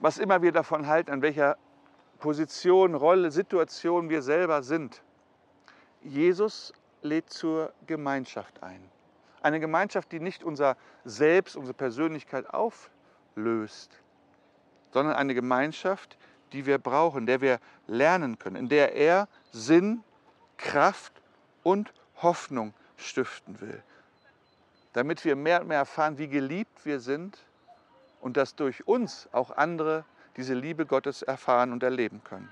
Was 0.00 0.18
immer 0.18 0.42
wir 0.42 0.52
davon 0.52 0.86
halten, 0.86 1.10
an 1.10 1.22
welcher 1.22 1.56
Position, 2.18 2.94
Rolle, 2.94 3.30
Situation 3.30 4.08
wir 4.08 4.22
selber 4.22 4.62
sind. 4.62 5.02
Jesus 6.02 6.72
lädt 7.04 7.30
zur 7.30 7.72
Gemeinschaft 7.86 8.62
ein. 8.62 8.80
Eine 9.42 9.60
Gemeinschaft, 9.60 10.10
die 10.10 10.20
nicht 10.20 10.42
unser 10.42 10.76
Selbst, 11.04 11.56
unsere 11.56 11.74
Persönlichkeit 11.74 12.48
auflöst, 12.48 13.90
sondern 14.90 15.14
eine 15.14 15.34
Gemeinschaft, 15.34 16.16
die 16.52 16.66
wir 16.66 16.78
brauchen, 16.78 17.26
der 17.26 17.40
wir 17.40 17.60
lernen 17.86 18.38
können, 18.38 18.56
in 18.56 18.68
der 18.68 18.94
er 18.94 19.28
Sinn, 19.52 20.02
Kraft 20.56 21.12
und 21.62 21.92
Hoffnung 22.22 22.72
stiften 22.96 23.60
will. 23.60 23.82
Damit 24.92 25.24
wir 25.24 25.36
mehr 25.36 25.60
und 25.60 25.68
mehr 25.68 25.78
erfahren, 25.78 26.16
wie 26.18 26.28
geliebt 26.28 26.86
wir 26.86 27.00
sind 27.00 27.38
und 28.20 28.36
dass 28.36 28.54
durch 28.54 28.86
uns 28.86 29.28
auch 29.32 29.50
andere 29.50 30.04
diese 30.36 30.54
Liebe 30.54 30.86
Gottes 30.86 31.22
erfahren 31.22 31.72
und 31.72 31.82
erleben 31.82 32.22
können. 32.24 32.48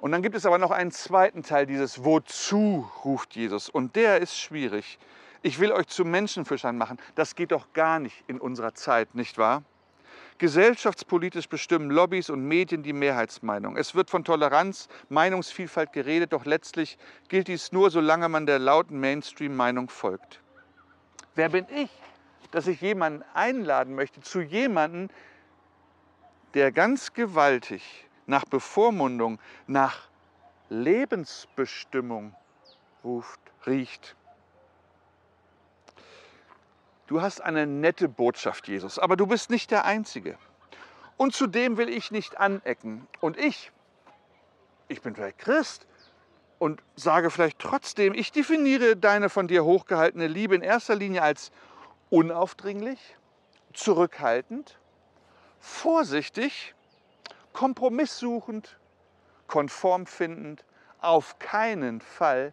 Und 0.00 0.12
dann 0.12 0.22
gibt 0.22 0.34
es 0.34 0.46
aber 0.46 0.56
noch 0.56 0.70
einen 0.70 0.92
zweiten 0.92 1.42
Teil 1.42 1.66
dieses 1.66 2.04
Wozu 2.04 2.90
ruft 3.04 3.36
Jesus. 3.36 3.68
Und 3.68 3.96
der 3.96 4.18
ist 4.18 4.38
schwierig. 4.38 4.98
Ich 5.42 5.58
will 5.58 5.72
euch 5.72 5.88
zu 5.88 6.06
Menschenfischern 6.06 6.78
machen. 6.78 6.98
Das 7.16 7.34
geht 7.34 7.52
doch 7.52 7.72
gar 7.74 7.98
nicht 7.98 8.24
in 8.26 8.40
unserer 8.40 8.74
Zeit, 8.74 9.14
nicht 9.14 9.36
wahr? 9.36 9.62
Gesellschaftspolitisch 10.38 11.50
bestimmen 11.50 11.90
Lobbys 11.90 12.30
und 12.30 12.42
Medien 12.42 12.82
die 12.82 12.94
Mehrheitsmeinung. 12.94 13.76
Es 13.76 13.94
wird 13.94 14.08
von 14.08 14.24
Toleranz, 14.24 14.88
Meinungsvielfalt 15.10 15.92
geredet, 15.92 16.32
doch 16.32 16.46
letztlich 16.46 16.96
gilt 17.28 17.48
dies 17.48 17.72
nur, 17.72 17.90
solange 17.90 18.30
man 18.30 18.46
der 18.46 18.58
lauten 18.58 18.98
Mainstream-Meinung 19.00 19.90
folgt. 19.90 20.40
Wer 21.34 21.50
bin 21.50 21.66
ich, 21.74 21.90
dass 22.52 22.66
ich 22.66 22.80
jemanden 22.80 23.22
einladen 23.34 23.94
möchte 23.94 24.22
zu 24.22 24.40
jemandem, 24.40 25.10
der 26.54 26.72
ganz 26.72 27.12
gewaltig 27.12 28.08
nach 28.30 28.46
Bevormundung, 28.46 29.38
nach 29.66 30.08
Lebensbestimmung 30.70 32.34
ruft, 33.04 33.40
riecht. 33.66 34.16
Du 37.08 37.20
hast 37.20 37.42
eine 37.42 37.66
nette 37.66 38.08
Botschaft, 38.08 38.68
Jesus, 38.68 38.98
aber 38.98 39.16
du 39.16 39.26
bist 39.26 39.50
nicht 39.50 39.72
der 39.72 39.84
Einzige. 39.84 40.38
Und 41.16 41.34
zudem 41.34 41.76
will 41.76 41.88
ich 41.88 42.12
nicht 42.12 42.38
anecken. 42.38 43.06
Und 43.20 43.36
ich, 43.36 43.72
ich 44.86 45.02
bin 45.02 45.14
vielleicht 45.14 45.38
Christ 45.38 45.86
und 46.60 46.82
sage 46.94 47.30
vielleicht 47.30 47.58
trotzdem, 47.58 48.14
ich 48.14 48.30
definiere 48.30 48.96
deine 48.96 49.28
von 49.28 49.48
dir 49.48 49.64
hochgehaltene 49.64 50.28
Liebe 50.28 50.54
in 50.54 50.62
erster 50.62 50.94
Linie 50.94 51.22
als 51.22 51.50
unaufdringlich, 52.10 53.16
zurückhaltend, 53.72 54.78
vorsichtig 55.58 56.74
kompromisssuchend, 57.52 58.78
konformfindend, 59.46 60.64
auf 61.00 61.38
keinen 61.38 62.00
Fall 62.00 62.52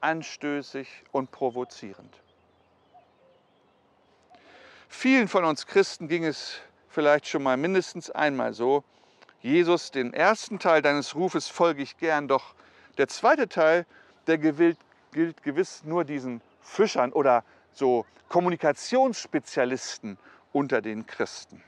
anstößig 0.00 1.04
und 1.12 1.30
provozierend. 1.30 2.20
Vielen 4.88 5.28
von 5.28 5.44
uns 5.44 5.66
Christen 5.66 6.08
ging 6.08 6.24
es 6.24 6.60
vielleicht 6.88 7.28
schon 7.28 7.42
mal 7.42 7.56
mindestens 7.56 8.10
einmal 8.10 8.52
so, 8.54 8.82
Jesus, 9.40 9.90
den 9.90 10.12
ersten 10.12 10.58
Teil 10.58 10.82
deines 10.82 11.14
Rufes 11.14 11.48
folge 11.48 11.82
ich 11.82 11.96
gern, 11.96 12.28
doch 12.28 12.54
der 12.98 13.08
zweite 13.08 13.48
Teil, 13.48 13.86
der 14.26 14.36
gilt, 14.36 14.78
gilt 15.12 15.42
gewiss 15.42 15.82
nur 15.84 16.04
diesen 16.04 16.42
Fischern 16.60 17.12
oder 17.12 17.44
so 17.72 18.04
Kommunikationsspezialisten 18.28 20.18
unter 20.52 20.82
den 20.82 21.06
Christen. 21.06 21.62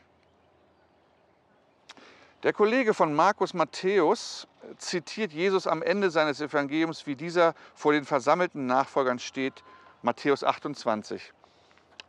Der 2.42 2.52
Kollege 2.52 2.92
von 2.92 3.14
Markus 3.14 3.54
Matthäus 3.54 4.48
zitiert 4.76 5.32
Jesus 5.32 5.68
am 5.68 5.80
Ende 5.80 6.10
seines 6.10 6.40
Evangeliums, 6.40 7.06
wie 7.06 7.14
dieser 7.14 7.54
vor 7.72 7.92
den 7.92 8.04
versammelten 8.04 8.66
Nachfolgern 8.66 9.20
steht, 9.20 9.62
Matthäus 10.02 10.42
28. 10.42 11.32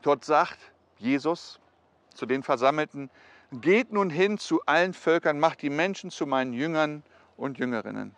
Dort 0.02 0.26
sagt 0.26 0.58
Jesus 0.98 1.60
zu 2.16 2.26
den 2.26 2.42
Versammelten, 2.42 3.12
geht 3.52 3.94
nun 3.94 4.10
hin 4.10 4.40
zu 4.40 4.66
allen 4.66 4.96
Völkern, 4.96 5.40
macht 5.40 5.62
die 5.62 5.70
Menschen 5.70 6.10
zu 6.10 6.26
meinen 6.26 6.54
Jüngern 6.54 7.04
und 7.38 7.60
Jüngerinnen. 7.60 8.16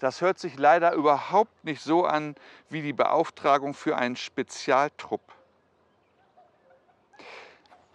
Das 0.00 0.22
hört 0.22 0.38
sich 0.38 0.56
leider 0.58 0.94
überhaupt 0.94 1.64
nicht 1.64 1.82
so 1.82 2.06
an 2.06 2.34
wie 2.70 2.80
die 2.80 2.94
Beauftragung 2.94 3.74
für 3.74 3.98
einen 3.98 4.16
Spezialtrupp. 4.16 5.20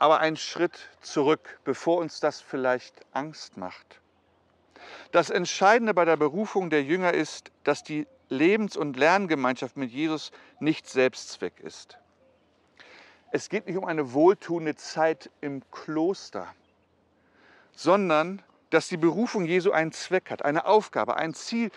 Aber 0.05 0.19
einen 0.19 0.37
Schritt 0.37 0.87
zurück, 1.01 1.59
bevor 1.63 1.97
uns 1.97 2.19
das 2.19 2.39
vielleicht 2.39 2.93
Angst 3.11 3.57
macht. 3.57 4.01
Das 5.11 5.31
Entscheidende 5.31 5.95
bei 5.95 6.05
der 6.05 6.15
Berufung 6.15 6.69
der 6.69 6.83
Jünger 6.83 7.11
ist, 7.11 7.51
dass 7.63 7.81
die 7.81 8.05
Lebens- 8.29 8.77
und 8.77 8.97
Lerngemeinschaft 8.97 9.77
mit 9.77 9.89
Jesus 9.89 10.31
nicht 10.59 10.87
Selbstzweck 10.87 11.59
ist. 11.59 11.97
Es 13.31 13.49
geht 13.49 13.65
nicht 13.65 13.77
um 13.77 13.85
eine 13.85 14.13
wohltuende 14.13 14.75
Zeit 14.75 15.31
im 15.41 15.63
Kloster, 15.71 16.53
sondern 17.71 18.43
dass 18.69 18.87
die 18.87 18.97
Berufung 18.97 19.45
Jesu 19.45 19.71
einen 19.71 19.91
Zweck 19.91 20.29
hat, 20.29 20.45
eine 20.45 20.67
Aufgabe, 20.67 21.17
ein 21.17 21.33
Ziel, 21.33 21.71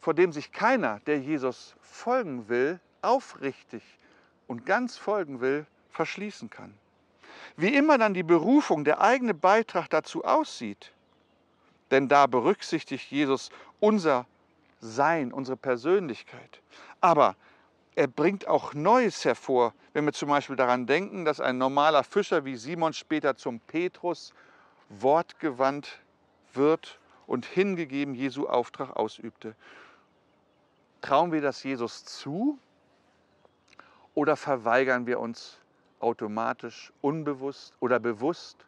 vor 0.00 0.14
dem 0.14 0.32
sich 0.32 0.50
keiner, 0.50 0.98
der 1.06 1.20
Jesus 1.20 1.76
folgen 1.80 2.48
will, 2.48 2.80
aufrichtig 3.02 3.84
und 4.48 4.66
ganz 4.66 4.96
folgen 4.96 5.40
will, 5.40 5.64
verschließen 5.92 6.50
kann. 6.50 6.74
Wie 7.56 7.74
immer 7.74 7.98
dann 7.98 8.14
die 8.14 8.22
Berufung, 8.22 8.84
der 8.84 9.00
eigene 9.00 9.34
Beitrag 9.34 9.88
dazu 9.90 10.24
aussieht, 10.24 10.92
denn 11.90 12.08
da 12.08 12.26
berücksichtigt 12.26 13.10
Jesus 13.10 13.50
unser 13.80 14.26
Sein, 14.80 15.32
unsere 15.32 15.56
Persönlichkeit. 15.56 16.60
Aber 17.00 17.36
er 17.94 18.06
bringt 18.06 18.48
auch 18.48 18.72
Neues 18.72 19.24
hervor, 19.24 19.74
wenn 19.92 20.06
wir 20.06 20.12
zum 20.12 20.30
Beispiel 20.30 20.56
daran 20.56 20.86
denken, 20.86 21.24
dass 21.24 21.40
ein 21.40 21.58
normaler 21.58 22.04
Fischer 22.04 22.44
wie 22.44 22.56
Simon 22.56 22.94
später 22.94 23.36
zum 23.36 23.60
Petrus 23.60 24.32
wortgewandt 24.88 26.00
wird 26.54 26.98
und 27.26 27.44
hingegeben 27.44 28.14
Jesu 28.14 28.46
Auftrag 28.46 28.96
ausübte. 28.96 29.54
Trauen 31.02 31.32
wir 31.32 31.42
das 31.42 31.62
Jesus 31.62 32.04
zu 32.04 32.58
oder 34.14 34.36
verweigern 34.36 35.06
wir 35.06 35.20
uns 35.20 35.58
automatisch, 36.02 36.92
unbewusst 37.00 37.74
oder 37.80 38.00
bewusst 38.00 38.66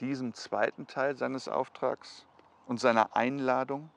diesem 0.00 0.34
zweiten 0.34 0.86
Teil 0.86 1.16
seines 1.16 1.48
Auftrags 1.48 2.26
und 2.66 2.80
seiner 2.80 3.16
Einladung? 3.16 3.90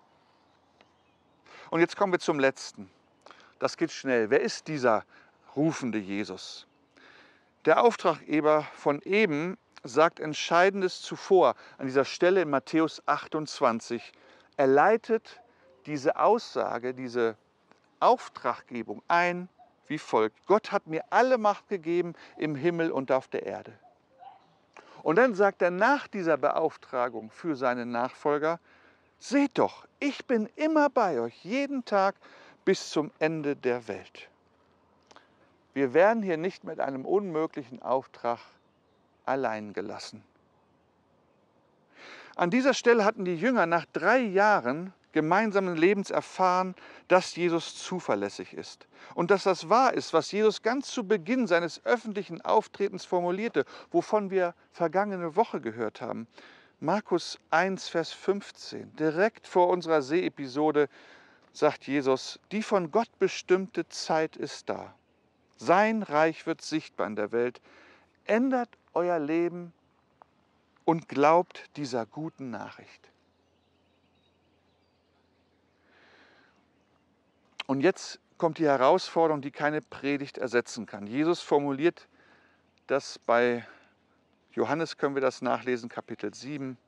Und 1.70 1.82
jetzt 1.82 1.96
kommen 1.96 2.14
wir 2.14 2.20
zum 2.20 2.40
letzten. 2.40 2.90
Das 3.60 3.78
geht 3.78 3.92
schnell. 3.92 4.30
Wer 4.30 4.42
ist 4.42 4.68
dieser 4.68 5.04
rufende 5.56 5.98
Jesus? 5.98 6.66
Der 7.66 7.84
Auftraggeber 7.84 8.64
von 8.74 9.02
eben 9.02 9.58
sagt 9.84 10.20
Entscheidendes 10.20 11.02
zuvor 11.02 11.56
an 11.78 11.86
dieser 11.86 12.06
Stelle 12.06 12.42
in 12.42 12.50
Matthäus 12.50 13.02
28. 13.06 14.14
Er 14.58 14.68
leitet 14.68 15.42
diese 15.86 16.18
Aussage, 16.18 16.94
diese 16.94 17.38
Auftraggebung 18.00 19.02
ein 19.08 19.50
wie 19.90 19.98
folgt. 19.98 20.46
Gott 20.46 20.72
hat 20.72 20.88
mir 20.88 21.04
alle 21.10 21.38
Macht 21.38 21.68
gegeben 21.68 22.14
im 22.38 22.56
Himmel 22.56 22.92
und 22.92 23.12
auf 23.12 23.28
der 23.28 23.46
Erde. 23.46 23.74
Und 25.04 25.18
dann 25.18 25.36
sagt 25.36 25.62
er 25.62 25.72
nach 25.72 26.08
dieser 26.08 26.38
Beauftragung 26.38 27.32
für 27.32 27.56
seine 27.56 27.86
Nachfolger, 27.86 28.60
seht 29.18 29.58
doch, 29.58 29.86
ich 30.00 30.26
bin 30.26 30.48
immer 30.56 30.90
bei 30.90 31.20
euch, 31.20 31.44
jeden 31.44 31.84
Tag 31.86 32.16
bis 32.66 32.90
zum 32.90 33.12
Ende 33.20 33.56
der 33.56 33.88
Welt. 33.88 34.30
Wir 35.74 35.94
werden 35.94 36.24
hier 36.24 36.38
nicht 36.38 36.64
mit 36.64 36.80
einem 36.80 37.06
unmöglichen 37.06 37.82
Auftrag 37.82 38.40
allein 39.26 39.74
gelassen. 39.74 40.24
An 42.36 42.50
dieser 42.50 42.74
Stelle 42.74 43.06
hatten 43.06 43.26
die 43.26 43.36
Jünger 43.36 43.66
nach 43.66 43.86
drei 43.92 44.20
Jahren 44.20 44.94
gemeinsamen 45.12 45.76
Lebens 45.76 46.10
erfahren, 46.10 46.76
dass 47.08 47.36
Jesus 47.36 47.76
zuverlässig 47.76 48.54
ist 48.54 48.88
und 49.16 49.32
dass 49.32 49.44
das 49.44 49.70
wahr 49.70 49.94
ist, 49.94 50.14
was 50.14 50.32
Jesus 50.32 50.62
ganz 50.62 50.92
zu 50.92 51.08
Beginn 51.08 51.48
seines 51.48 51.86
öffentlichen 51.86 52.42
Auftretens 52.42 53.06
formulierte, 53.06 53.66
wovon 53.92 54.30
wir 54.30 54.54
vergangene 54.72 55.36
Woche 55.36 55.62
gehört 55.62 56.02
haben. 56.02 56.28
Markus 56.80 57.40
1, 57.50 57.90
Vers 57.90 58.12
15, 58.12 58.96
direkt 58.96 59.48
vor 59.48 59.68
unserer 59.68 60.02
Seeepisode, 60.02 60.88
sagt 61.52 61.88
Jesus, 61.88 62.40
die 62.52 62.64
von 62.64 62.92
Gott 62.92 63.10
bestimmte 63.20 63.88
Zeit 63.90 64.38
ist 64.38 64.70
da. 64.70 64.94
Sein 65.58 66.04
Reich 66.04 66.46
wird 66.46 66.62
sichtbar 66.62 67.08
in 67.08 67.18
der 67.18 67.34
Welt. 67.34 67.60
Ändert 68.24 68.70
euer 68.94 69.20
Leben 69.20 69.74
und 70.86 71.10
glaubt 71.10 71.66
dieser 71.76 72.06
guten 72.06 72.50
Nachricht. 72.50 73.12
Und 77.70 77.82
jetzt 77.82 78.20
kommt 78.40 78.58
die 78.58 78.66
Herausforderung, 78.66 79.44
die 79.44 79.52
keine 79.52 79.84
Predigt 79.84 80.40
ersetzen 80.40 80.88
kann. 80.88 81.06
Jesus 81.06 81.42
formuliert 81.42 82.08
das 82.88 83.20
bei 83.20 83.64
Johannes, 84.54 84.98
können 84.98 85.14
wir 85.14 85.22
das 85.22 85.44
nachlesen, 85.44 85.88
Kapitel 85.88 86.34
7. 86.34 86.80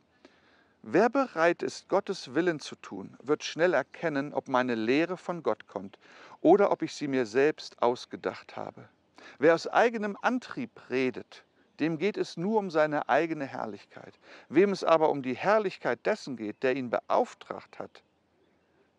Wer 0.82 1.12
bereit 1.12 1.62
ist, 1.62 1.88
Gottes 1.88 2.34
Willen 2.34 2.60
zu 2.60 2.76
tun, 2.76 3.16
wird 3.22 3.44
schnell 3.44 3.76
erkennen, 3.76 4.34
ob 4.34 4.48
meine 4.48 4.74
Lehre 4.74 5.18
von 5.18 5.44
Gott 5.44 5.68
kommt 5.68 6.00
oder 6.40 6.72
ob 6.72 6.82
ich 6.82 6.96
sie 6.96 7.08
mir 7.08 7.28
selbst 7.28 7.80
ausgedacht 7.80 8.58
habe. 8.58 8.90
Wer 9.38 9.54
aus 9.54 9.68
eigenem 9.68 10.18
Antrieb 10.24 10.72
redet, 10.90 11.46
dem 11.80 12.00
geht 12.00 12.18
es 12.18 12.38
nur 12.38 12.58
um 12.58 12.72
seine 12.72 13.08
eigene 13.08 13.46
Herrlichkeit. 13.46 14.18
Wem 14.50 14.72
es 14.72 14.84
aber 14.84 15.12
um 15.12 15.22
die 15.22 15.36
Herrlichkeit 15.36 16.04
dessen 16.08 16.38
geht, 16.38 16.64
der 16.64 16.76
ihn 16.76 16.90
beauftragt 16.90 17.78
hat, 17.78 18.02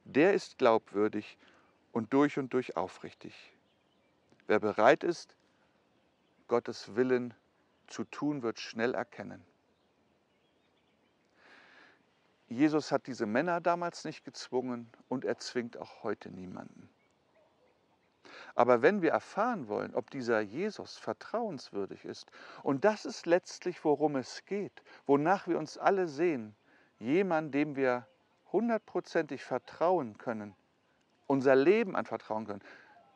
der 0.05 0.33
ist 0.33 0.59
glaubwürdig 0.59 1.37
und 1.93 2.13
durch 2.13 2.39
und 2.39 2.53
durch 2.53 2.77
aufrichtig. 2.77 3.35
Wer 4.47 4.59
bereit 4.59 5.05
ist, 5.05 5.37
Gottes 6.49 6.97
Willen 6.97 7.35
zu 7.87 8.05
tun, 8.05 8.43
wird 8.43 8.59
schnell 8.59 8.95
erkennen. 8.95 9.45
Jesus 12.49 12.93
hat 12.93 13.07
diese 13.07 13.25
Männer 13.25 13.61
damals 13.61 14.05
nicht 14.05 14.25
gezwungen 14.25 14.91
und 15.09 15.25
er 15.25 15.39
zwingt 15.39 15.79
auch 15.79 16.03
heute 16.03 16.31
niemanden. 16.31 16.89
Aber 18.55 18.83
wenn 18.83 19.01
wir 19.01 19.11
erfahren 19.11 19.69
wollen, 19.69 19.95
ob 19.95 20.11
dieser 20.11 20.41
Jesus 20.41 20.99
vertrauenswürdig 20.99 22.05
ist, 22.05 22.31
und 22.63 22.85
das 22.85 23.07
ist 23.07 23.25
letztlich, 23.27 23.83
worum 23.85 24.17
es 24.17 24.45
geht, 24.45 24.83
wonach 25.07 25.47
wir 25.47 25.59
uns 25.59 25.79
alle 25.79 26.09
sehen, 26.09 26.55
jemand, 26.99 27.55
dem 27.55 27.77
wir 27.77 28.07
hundertprozentig 28.53 29.43
vertrauen 29.43 30.19
können, 30.19 30.55
unser 31.33 31.57
Leben 31.57 31.97
anvertrauen 31.97 32.47
können, 32.47 32.63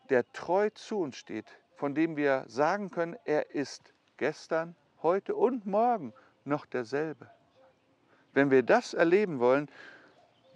der 0.08 0.32
treu 0.32 0.70
zu 0.70 0.98
uns 1.00 1.16
steht, 1.16 1.46
von 1.74 1.94
dem 1.94 2.16
wir 2.16 2.44
sagen 2.48 2.90
können, 2.90 3.14
er 3.26 3.54
ist 3.54 3.92
gestern, 4.16 4.74
heute 5.02 5.36
und 5.36 5.66
morgen 5.66 6.14
noch 6.46 6.64
derselbe. 6.64 7.30
Wenn 8.32 8.50
wir 8.50 8.62
das 8.62 8.94
erleben 8.94 9.38
wollen, 9.38 9.70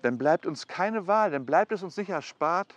dann 0.00 0.16
bleibt 0.16 0.46
uns 0.46 0.68
keine 0.68 1.06
Wahl, 1.06 1.30
dann 1.32 1.44
bleibt 1.44 1.72
es 1.72 1.82
uns 1.82 1.98
nicht 1.98 2.08
erspart, 2.08 2.74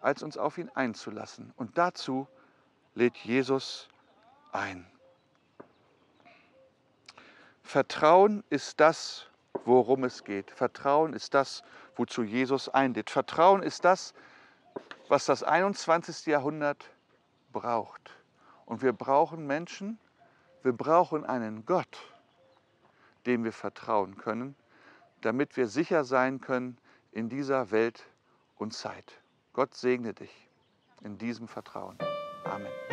als 0.00 0.24
uns 0.24 0.36
auf 0.36 0.58
ihn 0.58 0.68
einzulassen. 0.74 1.52
Und 1.56 1.78
dazu 1.78 2.26
lädt 2.96 3.16
Jesus 3.18 3.88
ein. 4.50 4.84
Vertrauen 7.62 8.42
ist 8.50 8.80
das, 8.80 9.28
worum 9.64 10.02
es 10.02 10.24
geht. 10.24 10.50
Vertrauen 10.50 11.12
ist 11.12 11.34
das, 11.34 11.62
wozu 11.96 12.22
Jesus 12.22 12.68
einlädt. 12.68 13.10
Vertrauen 13.10 13.62
ist 13.62 13.84
das, 13.84 14.14
was 15.08 15.26
das 15.26 15.42
21. 15.42 16.26
Jahrhundert 16.26 16.90
braucht. 17.52 18.10
Und 18.66 18.82
wir 18.82 18.92
brauchen 18.92 19.46
Menschen, 19.46 19.98
wir 20.62 20.72
brauchen 20.72 21.24
einen 21.24 21.66
Gott, 21.66 21.98
dem 23.26 23.44
wir 23.44 23.52
vertrauen 23.52 24.16
können, 24.16 24.54
damit 25.20 25.56
wir 25.56 25.66
sicher 25.66 26.04
sein 26.04 26.40
können 26.40 26.78
in 27.12 27.28
dieser 27.28 27.70
Welt 27.70 28.04
und 28.56 28.72
Zeit. 28.72 29.20
Gott 29.52 29.74
segne 29.74 30.14
dich 30.14 30.48
in 31.02 31.18
diesem 31.18 31.48
Vertrauen. 31.48 31.98
Amen. 32.44 32.82